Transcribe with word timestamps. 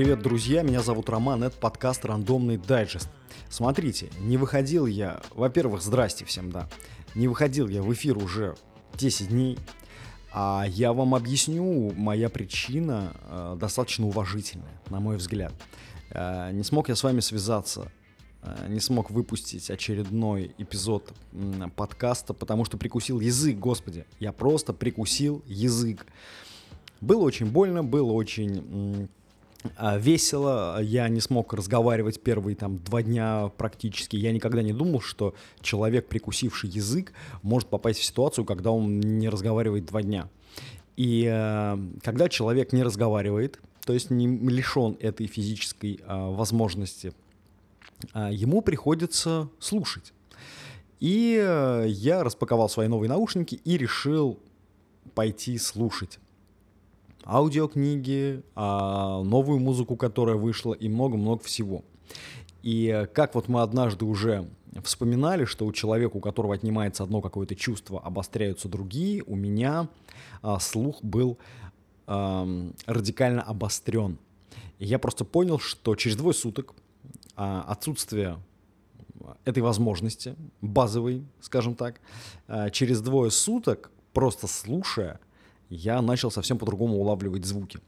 Привет, 0.00 0.22
друзья, 0.22 0.62
меня 0.62 0.80
зовут 0.80 1.10
Роман, 1.10 1.44
это 1.44 1.58
подкаст 1.58 2.06
«Рандомный 2.06 2.56
дайджест». 2.56 3.10
Смотрите, 3.50 4.08
не 4.18 4.38
выходил 4.38 4.86
я, 4.86 5.20
во-первых, 5.34 5.82
здрасте 5.82 6.24
всем, 6.24 6.50
да, 6.50 6.70
не 7.14 7.28
выходил 7.28 7.68
я 7.68 7.82
в 7.82 7.92
эфир 7.92 8.16
уже 8.16 8.54
10 8.94 9.28
дней, 9.28 9.58
а 10.32 10.64
я 10.66 10.94
вам 10.94 11.14
объясню, 11.14 11.92
моя 11.94 12.30
причина 12.30 13.12
э, 13.24 13.56
достаточно 13.60 14.06
уважительная, 14.06 14.80
на 14.88 15.00
мой 15.00 15.18
взгляд. 15.18 15.52
Э, 16.12 16.50
не 16.50 16.64
смог 16.64 16.88
я 16.88 16.96
с 16.96 17.02
вами 17.02 17.20
связаться, 17.20 17.92
э, 18.40 18.68
не 18.70 18.80
смог 18.80 19.10
выпустить 19.10 19.70
очередной 19.70 20.54
эпизод 20.56 21.12
э, 21.32 21.64
подкаста, 21.76 22.32
потому 22.32 22.64
что 22.64 22.78
прикусил 22.78 23.20
язык, 23.20 23.58
господи, 23.58 24.06
я 24.18 24.32
просто 24.32 24.72
прикусил 24.72 25.42
язык. 25.44 26.06
Было 27.02 27.20
очень 27.20 27.50
больно, 27.50 27.84
было 27.84 28.12
очень 28.12 29.10
весело, 29.96 30.80
я 30.82 31.08
не 31.08 31.20
смог 31.20 31.52
разговаривать 31.52 32.20
первые 32.20 32.56
там 32.56 32.78
два 32.78 33.02
дня 33.02 33.50
практически. 33.56 34.16
Я 34.16 34.32
никогда 34.32 34.62
не 34.62 34.72
думал, 34.72 35.00
что 35.00 35.34
человек, 35.60 36.08
прикусивший 36.08 36.70
язык, 36.70 37.12
может 37.42 37.68
попасть 37.68 38.00
в 38.00 38.04
ситуацию, 38.04 38.44
когда 38.44 38.70
он 38.70 39.00
не 39.00 39.28
разговаривает 39.28 39.84
два 39.86 40.02
дня. 40.02 40.28
И 40.96 41.28
э, 41.30 41.78
когда 42.02 42.28
человек 42.28 42.72
не 42.72 42.82
разговаривает, 42.82 43.60
то 43.84 43.92
есть 43.92 44.10
не 44.10 44.26
лишен 44.26 44.96
этой 45.00 45.26
физической 45.26 46.00
э, 46.00 46.04
возможности, 46.06 47.12
э, 48.14 48.30
ему 48.32 48.62
приходится 48.62 49.48
слушать. 49.58 50.12
И 51.00 51.38
э, 51.42 51.86
я 51.88 52.22
распаковал 52.22 52.68
свои 52.68 52.88
новые 52.88 53.08
наушники 53.08 53.60
и 53.64 53.76
решил 53.78 54.38
пойти 55.14 55.58
слушать 55.58 56.18
аудиокниги, 57.24 58.42
а, 58.54 59.22
новую 59.22 59.60
музыку, 59.60 59.96
которая 59.96 60.36
вышла 60.36 60.72
и 60.72 60.88
много-много 60.88 61.42
всего. 61.42 61.84
И 62.62 63.06
как 63.14 63.34
вот 63.34 63.48
мы 63.48 63.62
однажды 63.62 64.04
уже 64.04 64.48
вспоминали, 64.82 65.44
что 65.44 65.66
у 65.66 65.72
человека, 65.72 66.16
у 66.16 66.20
которого 66.20 66.54
отнимается 66.54 67.02
одно 67.02 67.20
какое-то 67.20 67.54
чувство, 67.54 68.00
обостряются 68.00 68.68
другие, 68.68 69.22
у 69.26 69.36
меня 69.36 69.88
а, 70.42 70.58
слух 70.58 71.02
был 71.02 71.38
радикально 72.06 73.42
обострен. 73.42 74.18
И 74.80 74.86
я 74.86 74.98
просто 74.98 75.24
понял, 75.24 75.60
что 75.60 75.94
через 75.94 76.16
двое 76.16 76.34
суток 76.34 76.74
а, 77.36 77.62
отсутствие 77.68 78.38
этой 79.44 79.62
возможности, 79.62 80.34
базовой, 80.60 81.24
скажем 81.40 81.76
так, 81.76 82.00
через 82.72 83.00
двое 83.00 83.30
суток, 83.30 83.92
просто 84.12 84.48
слушая, 84.48 85.20
я 85.70 86.02
начал 86.02 86.30
совсем 86.30 86.58
по-другому 86.58 86.98
улавливать 86.98 87.44
звуки. 87.44 87.78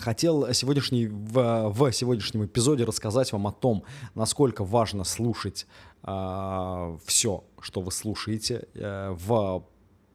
Хотел 0.00 0.52
сегодняшний, 0.52 1.06
в, 1.06 1.70
в 1.70 1.92
сегодняшнем 1.92 2.44
эпизоде 2.44 2.84
рассказать 2.84 3.32
вам 3.32 3.46
о 3.46 3.52
том, 3.52 3.84
насколько 4.14 4.64
важно 4.64 5.04
слушать 5.04 5.62
э, 5.62 5.96
а, 6.02 6.98
все, 7.04 7.44
что 7.60 7.80
вы 7.80 7.90
слушаете, 7.90 8.66
э, 8.74 9.16
в, 9.18 9.64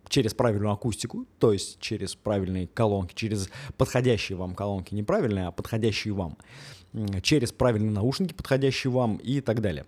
через 0.08 0.36
правильную 0.36 0.72
акустику, 0.72 1.26
то 1.40 1.52
есть 1.52 1.80
через 1.80 2.16
правильные 2.16 2.68
колонки, 2.68 3.16
через 3.16 3.50
подходящие 3.78 4.38
вам 4.38 4.54
колонки, 4.54 4.94
не 4.94 5.02
правильные, 5.02 5.48
а 5.48 5.52
подходящие 5.52 6.14
вам, 6.14 6.38
через 7.24 7.52
правильные 7.52 7.92
наушники, 7.92 8.34
подходящие 8.34 8.92
вам 8.92 9.18
и 9.18 9.42
так 9.42 9.62
далее 9.62 9.86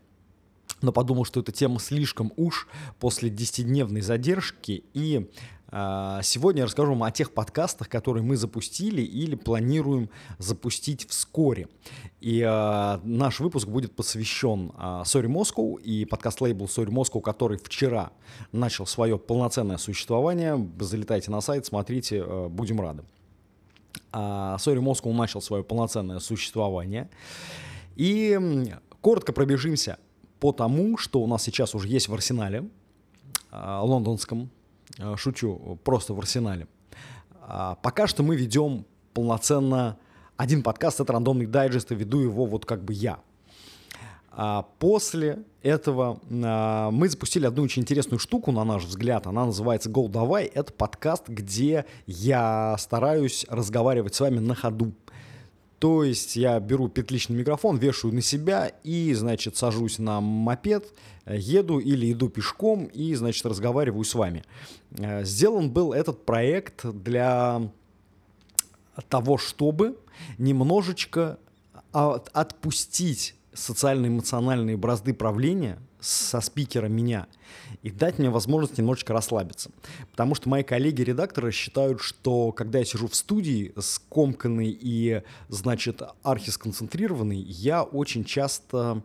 но 0.81 0.91
подумал, 0.91 1.25
что 1.25 1.39
эта 1.39 1.51
тема 1.51 1.79
слишком 1.79 2.31
уж 2.35 2.67
после 2.99 3.29
10-дневной 3.29 4.01
задержки, 4.01 4.83
и 4.93 5.17
э, 5.17 5.56
сегодня 5.69 6.61
я 6.61 6.65
расскажу 6.65 6.91
вам 6.91 7.03
о 7.03 7.11
тех 7.11 7.33
подкастах, 7.33 7.89
которые 7.89 8.23
мы 8.23 8.37
запустили 8.37 9.01
или 9.01 9.35
планируем 9.35 10.09
запустить 10.37 11.07
вскоре. 11.09 11.67
И 12.21 12.39
э, 12.39 12.99
наш 13.03 13.39
выпуск 13.39 13.67
будет 13.67 13.95
посвящен 13.95 14.71
э, 14.77 14.81
Sorry 15.03 15.27
Moscow 15.27 15.79
и 15.81 16.05
подкаст-лейбл 16.05 16.65
Sorry 16.65 16.89
Moscow, 16.89 17.21
который 17.21 17.57
вчера 17.57 18.11
начал 18.51 18.85
свое 18.85 19.17
полноценное 19.19 19.77
существование. 19.77 20.69
Залетайте 20.79 21.31
на 21.31 21.41
сайт, 21.41 21.65
смотрите, 21.65 22.23
э, 22.25 22.47
будем 22.47 22.79
рады. 22.79 23.03
А 24.11 24.55
Sorry 24.57 24.79
Moscow 24.79 25.11
начал 25.13 25.41
свое 25.41 25.63
полноценное 25.63 26.19
существование. 26.19 27.09
И 27.95 28.39
коротко 29.01 29.33
пробежимся 29.33 29.99
по 30.39 30.51
тому, 30.51 30.97
что 30.97 31.21
у 31.21 31.27
нас 31.27 31.43
сейчас 31.43 31.75
уже 31.75 31.87
есть 31.87 32.07
в 32.07 32.13
арсенале 32.13 32.69
э, 33.51 33.79
лондонском, 33.81 34.43
э, 34.43 34.56
шучу, 35.17 35.79
просто 35.83 36.13
в 36.13 36.19
арсенале. 36.19 36.67
Э, 37.47 37.75
пока 37.81 38.07
что 38.07 38.23
мы 38.23 38.35
ведем 38.35 38.85
полноценно 39.13 39.97
один 40.35 40.61
подкаст, 40.61 40.99
это 40.99 41.13
рандомный 41.13 41.47
дайджест, 41.47 41.91
и 41.91 41.95
веду 41.95 42.19
его 42.19 42.45
вот 42.45 42.65
как 42.65 42.83
бы 42.83 42.93
я. 42.93 43.19
А 44.39 44.67
после 44.77 45.39
этого 45.63 46.21
а, 46.31 46.91
мы 46.91 47.09
запустили 47.09 47.47
одну 47.47 47.63
очень 47.63 47.81
интересную 47.81 48.19
штуку, 48.19 48.51
на 48.51 48.63
наш 48.63 48.83
взгляд. 48.83 49.25
Она 49.25 49.47
называется 49.47 49.89
«Go 49.89 50.07
Давай». 50.07 50.45
Это 50.45 50.71
подкаст, 50.71 51.27
где 51.27 51.85
я 52.05 52.75
стараюсь 52.77 53.47
разговаривать 53.49 54.13
с 54.13 54.19
вами 54.19 54.37
на 54.37 54.53
ходу. 54.53 54.93
То 55.79 56.03
есть 56.03 56.35
я 56.35 56.59
беру 56.59 56.87
петличный 56.89 57.37
микрофон, 57.37 57.77
вешаю 57.77 58.13
на 58.13 58.21
себя 58.21 58.71
и, 58.83 59.13
значит, 59.13 59.57
сажусь 59.57 59.99
на 59.99 60.21
мопед, 60.21 60.91
еду 61.27 61.79
или 61.79 62.11
иду 62.11 62.29
пешком 62.29 62.85
и, 62.85 63.13
значит, 63.13 63.45
разговариваю 63.45 64.03
с 64.03 64.15
вами. 64.15 64.43
Э, 64.97 65.23
сделан 65.23 65.69
был 65.69 65.93
этот 65.93 66.25
проект 66.25 66.85
для 66.85 67.69
того, 69.09 69.37
чтобы 69.37 69.97
немножечко 70.37 71.37
отпустить 71.91 73.35
социально-эмоциональные 73.53 74.77
бразды 74.77 75.13
правления 75.13 75.79
со 75.99 76.41
спикера 76.41 76.87
меня 76.87 77.27
и 77.81 77.91
дать 77.91 78.19
мне 78.19 78.29
возможность 78.29 78.77
немножечко 78.77 79.13
расслабиться. 79.13 79.71
Потому 80.11 80.35
что 80.35 80.49
мои 80.49 80.63
коллеги-редакторы 80.63 81.51
считают, 81.51 82.01
что 82.01 82.51
когда 82.51 82.79
я 82.79 82.85
сижу 82.85 83.07
в 83.07 83.15
студии 83.15 83.73
скомканный 83.79 84.69
и, 84.69 85.23
значит, 85.49 86.01
архисконцентрированный, 86.23 87.37
я 87.39 87.83
очень 87.83 88.23
часто 88.23 89.01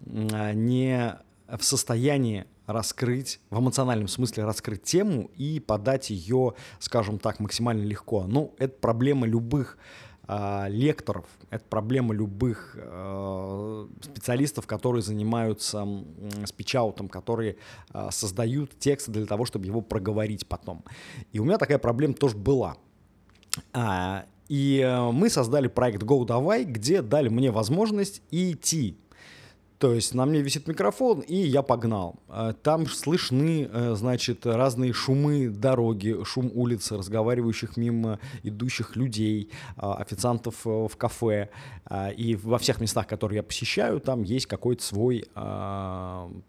не 0.00 1.16
в 1.48 1.62
состоянии 1.62 2.44
раскрыть, 2.66 3.40
в 3.50 3.60
эмоциональном 3.60 4.08
смысле 4.08 4.44
раскрыть 4.44 4.82
тему 4.82 5.30
и 5.36 5.60
подать 5.60 6.10
ее, 6.10 6.54
скажем 6.80 7.18
так, 7.18 7.38
максимально 7.38 7.84
легко. 7.84 8.26
Ну, 8.26 8.54
это 8.58 8.74
проблема 8.80 9.26
любых 9.26 9.78
лекторов, 10.68 11.26
это 11.50 11.64
проблема 11.68 12.12
любых 12.12 12.76
э, 12.76 13.86
специалистов, 14.02 14.66
которые 14.66 15.02
занимаются 15.02 15.86
спичаутом, 16.44 17.08
которые 17.08 17.56
э, 17.94 18.08
создают 18.10 18.76
текст 18.78 19.08
для 19.08 19.26
того, 19.26 19.44
чтобы 19.44 19.66
его 19.66 19.80
проговорить 19.80 20.46
потом. 20.46 20.82
И 21.32 21.38
у 21.38 21.44
меня 21.44 21.58
такая 21.58 21.78
проблема 21.78 22.14
тоже 22.14 22.36
была. 22.36 22.76
А, 23.72 24.26
и 24.48 24.80
э, 24.84 25.10
мы 25.12 25.30
создали 25.30 25.68
проект 25.68 26.02
Go 26.02 26.24
Давай, 26.24 26.64
где 26.64 27.02
дали 27.02 27.28
мне 27.28 27.50
возможность 27.50 28.22
идти 28.30 28.96
то 29.78 29.92
есть 29.92 30.14
на 30.14 30.24
мне 30.24 30.40
висит 30.40 30.68
микрофон, 30.68 31.20
и 31.20 31.36
я 31.36 31.62
погнал. 31.62 32.20
А, 32.28 32.54
там 32.54 32.86
слышны, 32.86 33.68
э, 33.70 33.94
значит, 33.94 34.46
разные 34.46 34.92
шумы 34.92 35.50
дороги, 35.50 36.16
шум 36.24 36.50
улицы, 36.54 36.96
разговаривающих 36.96 37.76
мимо 37.76 38.18
идущих 38.42 38.96
людей, 38.96 39.50
а, 39.76 39.94
официантов 39.94 40.66
э, 40.66 40.88
в 40.90 40.96
кафе. 40.96 41.50
А, 41.84 42.08
и 42.08 42.36
во 42.36 42.58
всех 42.58 42.80
местах, 42.80 43.06
которые 43.06 43.36
я 43.36 43.42
посещаю, 43.42 44.00
там 44.00 44.22
есть 44.22 44.46
какой-то 44.46 44.82
свой 44.82 45.24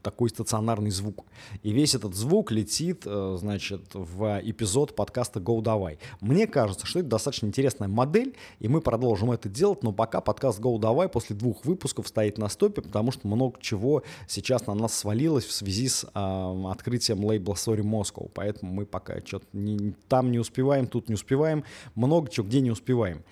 такой 0.02 0.30
стационарный 0.30 0.90
звук. 0.90 1.25
И 1.63 1.72
весь 1.72 1.96
этот 1.96 2.16
звук 2.16 2.52
летит, 2.52 3.04
э, 3.06 3.38
значит, 3.40 3.90
в 3.94 4.42
эпизод 4.44 4.96
подкаста 4.96 5.40
«Go 5.40 5.62
Давай». 5.62 6.00
Мне 6.22 6.48
кажется, 6.48 6.86
что 6.86 7.00
это 7.00 7.10
достаточно 7.10 7.48
интересная 7.48 7.88
модель, 7.88 8.36
и 8.60 8.68
мы 8.68 8.81
продолжим 8.81 9.31
это 9.31 9.50
делать, 9.50 9.84
но 9.84 9.92
пока 9.92 10.22
подкаст 10.22 10.60
«Go 10.60 10.80
Давай» 10.80 11.10
после 11.10 11.36
двух 11.36 11.66
выпусков 11.66 12.07
стоит 12.07 12.38
на 12.38 12.50
стопе, 12.50 12.81
потому 12.81 13.12
что 13.12 13.17
что 13.18 13.28
много 13.28 13.60
чего 13.60 14.04
сейчас 14.28 14.68
на 14.68 14.74
нас 14.74 14.94
свалилось 14.94 15.46
в 15.46 15.52
связи 15.52 15.88
с 15.88 16.04
э, 16.04 16.64
открытием 16.72 17.24
лейбла 17.24 17.54
Sorry 17.54 17.81
Moscow, 17.81 18.30
поэтому 18.34 18.74
мы 18.74 18.86
пока 18.86 19.19
что-то 19.25 19.46
не, 19.54 19.94
там 20.08 20.31
не 20.31 20.40
успеваем, 20.40 20.88
тут 20.88 21.10
не 21.10 21.16
успеваем, 21.16 21.64
много 21.96 22.30
чего 22.30 22.48
где 22.48 22.62
не 22.62 22.72
успеваем. 22.72 23.24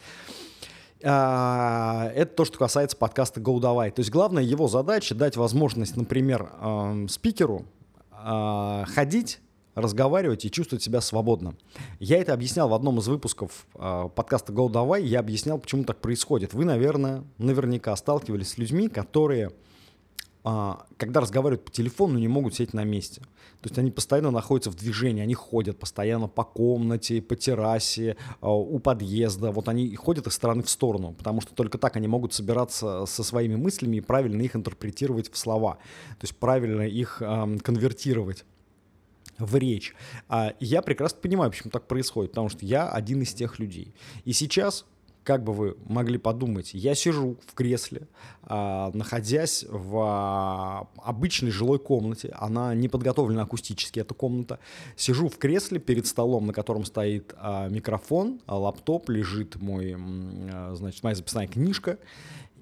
А, 1.04 2.12
это 2.16 2.34
то, 2.36 2.46
что 2.46 2.58
касается 2.58 2.98
подкаста 2.98 3.40
Go 3.40 3.60
Давай. 3.60 3.92
То 3.92 4.00
есть 4.00 4.12
главная 4.12 4.44
его 4.44 4.68
задача 4.68 5.14
дать 5.14 5.38
возможность, 5.38 5.96
например, 5.96 6.50
э, 6.60 7.06
спикеру 7.10 7.66
э, 8.12 8.84
ходить 8.88 9.40
разговаривать 9.76 10.46
и 10.46 10.52
чувствовать 10.52 10.84
себя 10.84 11.02
свободно. 11.02 11.56
Я 12.00 12.18
это 12.18 12.34
объяснял 12.34 12.70
в 12.70 12.74
одном 12.74 13.00
из 13.00 13.08
выпусков 13.08 13.68
э, 13.76 14.10
подкаста 14.16 14.54
«Go 14.54 14.70
Давай». 14.70 15.04
Я 15.04 15.20
объяснял, 15.20 15.60
почему 15.60 15.84
так 15.84 16.00
происходит. 16.00 16.54
Вы, 16.54 16.66
наверное, 16.66 17.24
наверняка 17.38 17.96
сталкивались 17.96 18.52
с 18.52 18.58
людьми, 18.58 18.88
которые 18.88 19.52
когда 20.98 21.22
разговаривают 21.22 21.66
по 21.66 21.72
телефону, 21.72 22.20
не 22.20 22.28
могут 22.28 22.54
сидеть 22.54 22.74
на 22.74 22.84
месте. 22.84 23.22
То 23.62 23.70
есть 23.70 23.80
они 23.80 23.90
постоянно 23.90 24.30
находятся 24.30 24.70
в 24.70 24.76
движении, 24.76 25.24
они 25.24 25.34
ходят 25.34 25.80
постоянно 25.80 26.28
по 26.28 26.44
комнате, 26.44 27.20
по 27.20 27.36
террасе, 27.36 28.16
а, 28.42 28.54
у 28.54 28.78
подъезда. 28.78 29.52
Вот 29.52 29.68
они 29.68 29.96
ходят 29.96 30.28
из 30.28 30.34
стороны 30.34 30.62
в 30.62 30.70
сторону, 30.70 31.14
потому 31.14 31.42
что 31.42 31.56
только 31.56 31.80
так 31.80 31.96
они 31.96 32.08
могут 32.08 32.34
собираться 32.34 33.06
со 33.08 33.24
своими 33.24 33.56
мыслями 33.56 33.98
и 33.98 34.02
правильно 34.02 34.40
их 34.42 34.56
интерпретировать 34.56 35.32
в 35.32 35.38
слова. 35.38 35.76
То 36.20 36.24
есть 36.24 36.36
правильно 36.36 36.84
их 36.84 37.18
конвертировать 37.18 38.46
в 39.40 39.56
речь. 39.56 39.96
А 40.30 40.54
я 40.60 40.82
прекрасно 40.82 41.20
понимаю, 41.22 41.52
почему 41.52 41.72
так 41.72 41.88
происходит, 41.88 42.32
потому 42.32 42.50
что 42.50 42.66
я 42.66 42.90
один 42.90 43.22
из 43.22 43.34
тех 43.34 43.60
людей. 43.60 43.94
И 44.24 44.34
сейчас 44.34 44.86
как 45.26 45.44
бы 45.44 45.54
вы 45.54 45.76
могли 45.88 46.20
подумать, 46.20 46.76
я 46.76 46.94
сижу 46.94 47.38
в 47.48 47.56
кресле, 47.56 48.08
а, 48.44 48.92
находясь 48.94 49.66
в 49.68 49.98
а, 49.98 50.88
обычной 50.98 51.50
жилой 51.50 51.80
комнате, 51.80 52.34
она 52.38 52.76
не 52.76 52.88
подготовлена 52.88 53.42
акустически, 53.42 54.00
эта 54.00 54.14
комната, 54.14 54.60
сижу 54.96 55.28
в 55.28 55.38
кресле 55.38 55.80
перед 55.80 56.06
столом, 56.06 56.46
на 56.46 56.54
котором 56.54 56.86
стоит 56.86 57.34
а, 57.38 57.68
микрофон, 57.70 58.40
лаптоп, 58.48 59.10
лежит 59.10 59.56
мой, 59.56 59.98
значит, 60.74 61.04
моя 61.04 61.16
записная 61.16 61.48
книжка, 61.48 61.98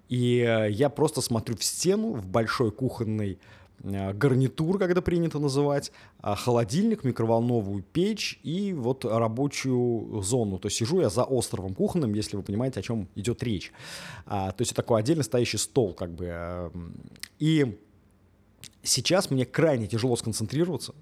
и 0.08 0.70
я 0.72 0.90
просто 0.90 1.20
смотрю 1.20 1.58
в 1.58 1.64
стену 1.64 2.14
в 2.14 2.26
большой 2.26 2.72
кухонной 2.72 3.40
Э, 3.40 3.63
гарнитур, 3.82 4.80
когда 4.80 5.02
принято 5.02 5.40
называть, 5.40 5.92
а 6.20 6.36
холодильник, 6.36 7.04
микроволновую 7.04 7.84
печь 7.84 8.40
и 8.44 8.74
вот 8.74 9.06
рабочую 9.06 10.22
зону. 10.22 10.58
То 10.60 10.68
есть 10.68 10.78
сижу 10.78 11.02
я 11.02 11.10
за 11.10 11.24
островом 11.24 11.74
кухонным, 11.74 12.14
если 12.14 12.38
вы 12.38 12.44
понимаете, 12.44 12.80
о 12.80 12.84
чем 12.84 13.08
идет 13.16 13.44
речь. 13.44 13.72
А, 14.26 14.52
то 14.52 14.62
есть 14.62 14.74
такой 14.76 15.00
отдельно 15.00 15.24
стоящий 15.24 15.58
стол, 15.58 15.94
как 15.94 16.12
бы. 16.12 16.26
Эм, 16.26 16.96
и 17.40 17.78
сейчас 18.84 19.32
мне 19.32 19.46
крайне 19.46 19.88
тяжело 19.88 20.16
сконцентрироваться. 20.16 20.94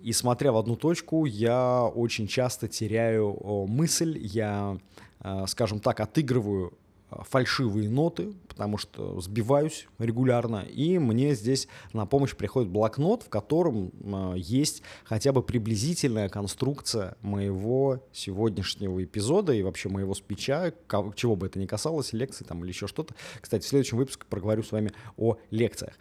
И 0.00 0.12
смотря 0.12 0.52
в 0.52 0.56
одну 0.56 0.76
точку, 0.76 1.26
я 1.26 1.84
очень 1.84 2.26
часто 2.26 2.68
теряю 2.68 3.36
мысль, 3.68 4.18
я, 4.18 4.78
э, 5.22 5.44
скажем 5.46 5.80
так, 5.80 6.00
отыгрываю 6.00 6.72
фальшивые 7.10 7.88
ноты, 7.88 8.34
потому 8.48 8.78
что 8.78 9.20
сбиваюсь 9.20 9.86
регулярно, 9.98 10.58
и 10.58 10.98
мне 10.98 11.34
здесь 11.34 11.68
на 11.92 12.06
помощь 12.06 12.34
приходит 12.34 12.70
блокнот, 12.70 13.22
в 13.22 13.28
котором 13.28 13.90
э, 14.02 14.34
есть 14.36 14.82
хотя 15.04 15.32
бы 15.32 15.42
приблизительная 15.42 16.28
конструкция 16.28 17.16
моего 17.22 18.04
сегодняшнего 18.12 19.02
эпизода 19.02 19.52
и 19.52 19.62
вообще 19.62 19.88
моего 19.88 20.14
спича, 20.14 20.72
чего 21.14 21.36
бы 21.36 21.46
это 21.46 21.58
ни 21.58 21.66
касалось, 21.66 22.12
лекций 22.12 22.46
там 22.46 22.62
или 22.62 22.70
еще 22.70 22.86
что-то. 22.86 23.14
Кстати, 23.40 23.64
в 23.64 23.68
следующем 23.68 23.96
выпуске 23.96 24.24
проговорю 24.28 24.62
с 24.62 24.72
вами 24.72 24.92
о 25.16 25.36
лекциях. 25.50 25.94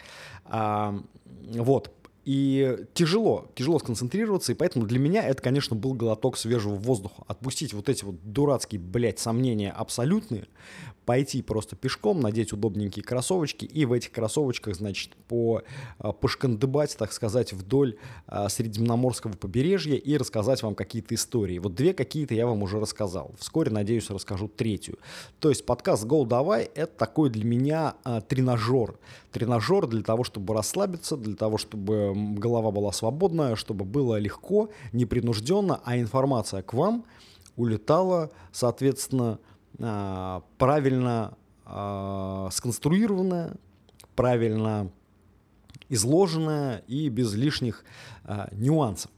А, 0.45 0.99
вот, 1.25 1.91
и 2.29 2.85
тяжело, 2.93 3.49
тяжело 3.55 3.79
сконцентрироваться, 3.79 4.51
и 4.51 4.55
поэтому 4.55 4.85
для 4.85 4.99
меня 4.99 5.23
это, 5.23 5.41
конечно, 5.41 5.75
был 5.75 5.95
глоток 5.95 6.37
свежего 6.37 6.75
воздуха. 6.75 7.23
Отпустить 7.25 7.73
вот 7.73 7.89
эти 7.89 8.05
вот 8.05 8.17
дурацкие, 8.21 8.79
блядь, 8.79 9.17
сомнения 9.17 9.71
абсолютные, 9.71 10.45
пойти 11.05 11.41
просто 11.41 11.75
пешком, 11.75 12.19
надеть 12.19 12.53
удобненькие 12.53 13.03
кроссовочки 13.03 13.65
и 13.65 13.83
в 13.83 13.93
этих 13.93 14.11
кроссовочках, 14.11 14.75
значит, 14.75 15.15
по, 15.27 15.63
а, 15.97 16.11
пошкандыбать, 16.11 16.95
так 16.99 17.13
сказать, 17.13 17.51
вдоль 17.51 17.97
а, 18.27 18.47
Средиземноморского 18.47 19.31
побережья 19.31 19.95
и 19.95 20.15
рассказать 20.15 20.61
вам 20.61 20.75
какие-то 20.75 21.15
истории. 21.15 21.57
Вот 21.57 21.73
две 21.73 21.95
какие-то 21.95 22.35
я 22.35 22.45
вам 22.45 22.61
уже 22.61 22.79
рассказал. 22.79 23.33
Вскоре, 23.39 23.71
надеюсь, 23.71 24.07
расскажу 24.11 24.47
третью. 24.47 24.99
То 25.39 25.49
есть 25.49 25.65
подкаст 25.65 26.05
«Go, 26.05 26.27
давай»— 26.27 26.65
это 26.75 26.95
такой 26.95 27.31
для 27.31 27.43
меня 27.43 27.95
а, 28.03 28.21
тренажер. 28.21 28.99
Тренажер 29.31 29.87
для 29.87 30.03
того, 30.03 30.23
чтобы 30.23 30.53
расслабиться, 30.53 31.17
для 31.17 31.35
того, 31.35 31.57
чтобы 31.57 32.18
голова 32.35 32.71
была 32.71 32.91
свободная, 32.91 33.55
чтобы 33.55 33.85
было 33.85 34.17
легко, 34.17 34.69
непринужденно, 34.93 35.81
а 35.83 35.97
информация 35.97 36.61
к 36.61 36.73
вам 36.73 37.05
улетала, 37.55 38.31
соответственно, 38.51 39.39
а, 39.79 40.43
правильно 40.57 41.37
а, 41.65 42.49
сконструированная, 42.51 43.55
правильно 44.15 44.91
изложенная 45.89 46.83
и 46.87 47.09
без 47.09 47.33
лишних 47.33 47.83
а, 48.23 48.49
нюансов. 48.51 49.11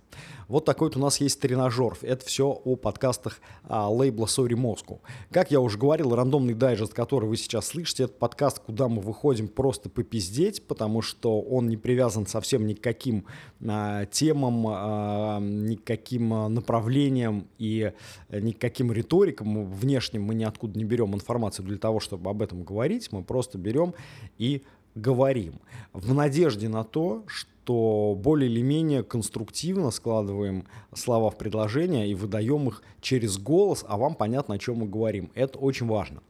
Вот 0.51 0.65
такой 0.65 0.89
вот 0.89 0.97
у 0.97 0.99
нас 0.99 1.21
есть 1.21 1.39
тренажер. 1.39 1.97
Это 2.01 2.25
все 2.25 2.49
о 2.49 2.75
подкастах 2.75 3.39
а, 3.63 3.89
лейбла 3.89 4.25
Sorry 4.25 4.49
Moscow. 4.49 4.99
Как 5.29 5.49
я 5.49 5.61
уже 5.61 5.77
говорил, 5.77 6.13
рандомный 6.13 6.53
дайджест, 6.53 6.93
который 6.93 7.29
вы 7.29 7.37
сейчас 7.37 7.67
слышите, 7.67 8.03
это 8.03 8.13
подкаст, 8.13 8.59
куда 8.59 8.89
мы 8.89 9.01
выходим 9.01 9.47
просто 9.47 9.89
попиздеть, 9.89 10.67
потому 10.67 11.01
что 11.01 11.39
он 11.39 11.69
не 11.69 11.77
привязан 11.77 12.27
совсем 12.27 12.67
ни 12.67 12.73
к 12.73 12.81
каким 12.81 13.25
а, 13.65 14.05
темам, 14.07 14.65
а, 14.67 15.39
ни 15.39 15.75
к 15.75 15.85
каким 15.85 16.33
а, 16.33 16.49
направлениям 16.49 17.47
и 17.57 17.93
а, 18.27 18.39
ни 18.41 18.51
к 18.51 18.59
каким 18.59 18.91
риторикам. 18.91 19.71
Внешним 19.71 20.23
мы 20.23 20.35
ниоткуда 20.35 20.77
не 20.77 20.83
берем 20.83 21.15
информацию 21.15 21.65
для 21.65 21.77
того, 21.77 22.01
чтобы 22.01 22.29
об 22.29 22.41
этом 22.41 22.63
говорить. 22.63 23.09
Мы 23.13 23.23
просто 23.23 23.57
берем 23.57 23.93
и 24.37 24.63
говорим 24.95 25.59
в 25.93 26.13
надежде 26.13 26.69
на 26.69 26.83
то, 26.83 27.23
что 27.27 28.17
более 28.17 28.49
или 28.49 28.61
менее 28.61 29.03
конструктивно 29.03 29.91
складываем 29.91 30.65
слова 30.93 31.29
в 31.29 31.37
предложения 31.37 32.09
и 32.09 32.15
выдаем 32.15 32.67
их 32.67 32.81
через 33.01 33.37
голос, 33.37 33.85
а 33.87 33.97
вам 33.97 34.15
понятно, 34.15 34.55
о 34.55 34.57
чем 34.57 34.77
мы 34.77 34.87
говорим. 34.87 35.31
Это 35.35 35.59
очень 35.59 35.87
важно. 35.87 36.21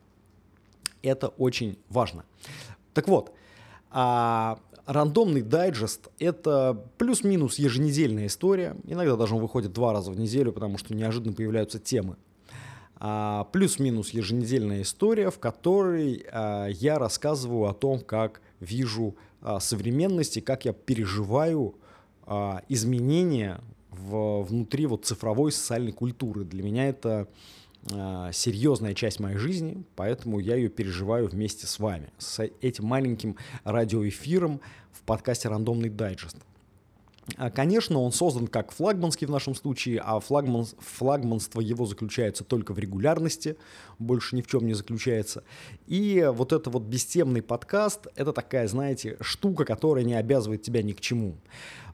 Это 1.01 1.29
очень 1.29 1.77
важно. 1.89 2.25
Так 2.93 3.07
вот, 3.07 3.33
а 3.89 4.59
рандомный 4.85 5.41
дайджест— 5.41 6.09
это 6.19 6.85
плюс-минус 6.97 7.57
еженедельная 7.59 8.27
история. 8.27 8.75
Иногда 8.85 9.15
даже 9.15 9.35
он 9.35 9.41
выходит 9.41 9.73
два 9.73 9.93
раза 9.93 10.11
в 10.11 10.19
неделю, 10.19 10.51
потому 10.51 10.77
что 10.77 10.93
неожиданно 10.93 11.33
появляются 11.33 11.79
темы. 11.79 12.17
А, 12.95 13.45
плюс-минус 13.45 14.11
еженедельная 14.11 14.83
история, 14.83 15.31
в 15.31 15.39
которой 15.39 16.25
а, 16.31 16.67
я 16.67 16.99
рассказываю 16.99 17.69
о 17.69 17.73
том, 17.73 17.99
как 17.99 18.41
вижу 18.61 19.17
а, 19.41 19.59
современности, 19.59 20.39
как 20.39 20.63
я 20.63 20.71
переживаю 20.71 21.75
а, 22.23 22.61
изменения 22.69 23.59
в, 23.89 24.43
внутри 24.43 24.85
вот 24.85 25.05
цифровой 25.05 25.51
социальной 25.51 25.91
культуры. 25.91 26.45
Для 26.45 26.63
меня 26.63 26.87
это 26.87 27.27
а, 27.91 28.31
серьезная 28.31 28.93
часть 28.93 29.19
моей 29.19 29.37
жизни, 29.37 29.83
поэтому 29.95 30.39
я 30.39 30.55
ее 30.55 30.69
переживаю 30.69 31.27
вместе 31.27 31.67
с 31.67 31.79
вами, 31.79 32.09
с 32.17 32.41
этим 32.61 32.85
маленьким 32.85 33.35
радиоэфиром 33.63 34.61
в 34.93 35.01
подкасте 35.01 35.49
«Рандомный 35.49 35.89
дайджест». 35.89 36.37
А, 37.37 37.49
конечно, 37.51 37.99
он 37.99 38.11
создан 38.11 38.47
как 38.47 38.71
флагманский 38.71 39.27
в 39.27 39.29
нашем 39.29 39.53
случае, 39.55 40.01
а 40.03 40.19
флагман, 40.19 40.65
флагманство 40.79 41.61
его 41.61 41.85
заключается 41.85 42.43
только 42.43 42.73
в 42.73 42.79
регулярности, 42.79 43.57
больше 43.99 44.35
ни 44.35 44.41
в 44.41 44.47
чем 44.47 44.65
не 44.65 44.73
заключается. 44.73 45.43
И 45.87 46.27
вот 46.33 46.51
это 46.51 46.69
вот 46.69 46.83
бестемный 46.83 47.41
подкаст, 47.41 48.07
это 48.15 48.33
такая, 48.33 48.67
знаете, 48.67 49.17
штука, 49.21 49.65
которая 49.65 50.03
не 50.03 50.15
обязывает 50.15 50.63
тебя 50.63 50.81
ни 50.81 50.93
к 50.93 51.01
чему. 51.01 51.35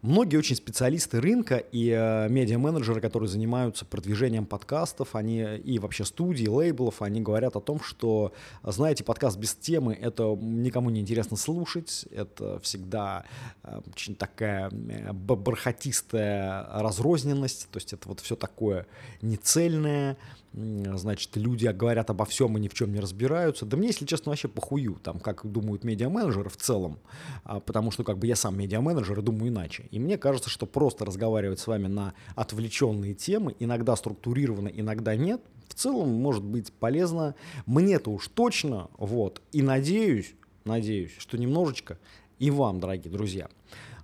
Многие 0.01 0.37
очень 0.37 0.55
специалисты 0.55 1.19
рынка 1.19 1.57
и 1.57 1.89
э, 1.89 2.29
медиа-менеджеры, 2.29 3.01
которые 3.01 3.29
занимаются 3.29 3.85
продвижением 3.85 4.45
подкастов, 4.45 5.15
они 5.15 5.41
и 5.57 5.79
вообще 5.79 6.05
студии, 6.05 6.47
лейблов, 6.47 7.01
они 7.01 7.21
говорят 7.21 7.55
о 7.55 7.61
том, 7.61 7.81
что, 7.81 8.33
знаете, 8.63 9.03
подкаст 9.03 9.37
без 9.37 9.55
темы— 9.55 9.97
это 10.01 10.37
никому 10.39 10.89
не 10.89 11.01
интересно 11.01 11.37
слушать, 11.37 12.05
это 12.11 12.59
всегда 12.59 13.25
э, 13.63 13.81
очень 13.93 14.15
такая 14.15 14.69
э, 14.69 15.13
бархатистая 15.13 16.67
разрозненность, 16.73 17.67
то 17.71 17.77
есть 17.77 17.93
это 17.93 18.09
вот 18.09 18.19
все 18.19 18.35
такое 18.35 18.85
нецельное, 19.21 20.17
значит, 20.53 21.35
люди 21.35 21.67
говорят 21.67 22.09
обо 22.09 22.25
всем 22.25 22.57
и 22.57 22.61
ни 22.61 22.67
в 22.67 22.73
чем 22.73 22.91
не 22.91 22.99
разбираются. 22.99 23.65
Да 23.65 23.77
мне, 23.77 23.87
если 23.87 24.05
честно, 24.05 24.31
вообще 24.31 24.47
похую, 24.47 24.95
там, 25.03 25.19
как 25.19 25.45
думают 25.45 25.83
медиа-менеджеры 25.83 26.49
в 26.49 26.57
целом, 26.57 26.99
а, 27.43 27.59
потому 27.59 27.91
что 27.91 28.03
как 28.03 28.17
бы 28.17 28.27
я 28.27 28.35
сам 28.35 28.57
медиа-менеджер 28.57 29.19
и 29.19 29.21
думаю 29.21 29.49
иначе. 29.49 29.87
И 29.91 30.00
мне 30.00 30.17
кажется, 30.17 30.50
что 30.50 30.65
просто 30.65 31.06
разговаривать 31.06 31.60
с 31.60 31.67
вами 31.67 31.88
на 31.88 32.13
отвлеченные 32.36 33.13
темы, 33.13 33.56
иногда 33.60 33.96
структурированно, 33.96 34.70
иногда 34.70 35.15
нет, 35.15 35.41
в 35.67 35.74
целом 35.74 36.10
может 36.10 36.44
быть 36.44 36.72
полезно. 36.74 37.36
Мне-то 37.65 38.12
уж 38.12 38.27
точно, 38.27 38.89
вот, 38.98 39.41
и 39.51 39.62
надеюсь, 39.62 40.34
надеюсь, 40.65 41.12
что 41.17 41.38
немножечко 41.38 41.98
и 42.39 42.51
вам, 42.51 42.79
дорогие 42.79 43.12
друзья. 43.12 43.50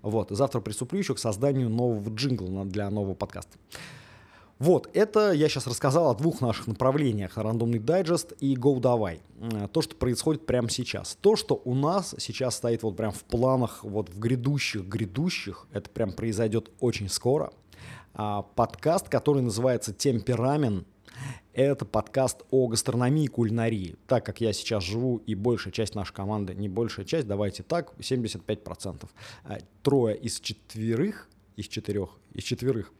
Вот, 0.02 0.32
завтра 0.32 0.60
приступлю 0.60 1.00
еще 1.00 1.16
к 1.16 1.20
созданию 1.20 1.70
нового 1.70 2.10
джингла 2.13 2.66
для 2.66 2.90
нового 2.90 3.13
подкаста. 3.13 3.58
Вот, 4.63 4.89
это 4.93 5.34
я 5.34 5.50
сейчас 5.50 5.67
рассказал 5.67 6.10
о 6.10 6.15
двух 6.15 6.39
наших 6.39 6.67
направлениях, 6.67 7.36
рандомный 7.36 7.79
дайджест 7.79 8.32
и 8.39 8.55
Go 8.55 8.79
Давай. 8.79 9.20
То, 9.74 9.82
что 9.82 9.93
происходит 9.98 10.46
прямо 10.46 10.70
сейчас. 10.70 11.17
То, 11.20 11.36
что 11.36 11.62
у 11.65 11.75
нас 11.75 12.15
сейчас 12.17 12.55
стоит 12.55 12.82
вот 12.84 12.96
прям 12.96 13.12
в 13.12 13.25
планах, 13.25 13.84
вот 13.84 14.08
в 14.10 14.17
грядущих, 14.20 14.86
грядущих, 14.86 15.67
это 15.74 15.89
прям 15.89 16.13
произойдет 16.13 16.72
очень 16.79 17.10
скоро. 17.10 17.51
а, 18.13 18.43
подкаст, 18.43 19.10
который 19.10 19.41
называется 19.41 19.91
«Темперамент». 19.93 20.88
Это 21.51 21.84
подкаст 21.84 22.43
о 22.50 22.67
гастрономии 22.67 23.25
и 23.25 23.27
кулинарии. 23.27 23.98
Так 24.08 24.25
как 24.25 24.39
я 24.39 24.53
сейчас 24.53 24.86
живу 24.86 25.17
и 25.17 25.36
большая 25.36 25.74
часть 25.74 25.93
нашей 25.93 26.13
команды, 26.13 26.55
не 26.55 26.70
большая 26.70 27.05
часть, 27.05 27.27
давайте 27.27 27.63
так, 27.63 27.91
75%. 28.00 29.10
А, 29.43 29.58
трое 29.82 30.15
из 30.15 30.39
четверых, 30.39 31.27
из 31.58 31.67
четырех, 31.67 32.12
из 32.34 32.43
четверых, 32.43 32.93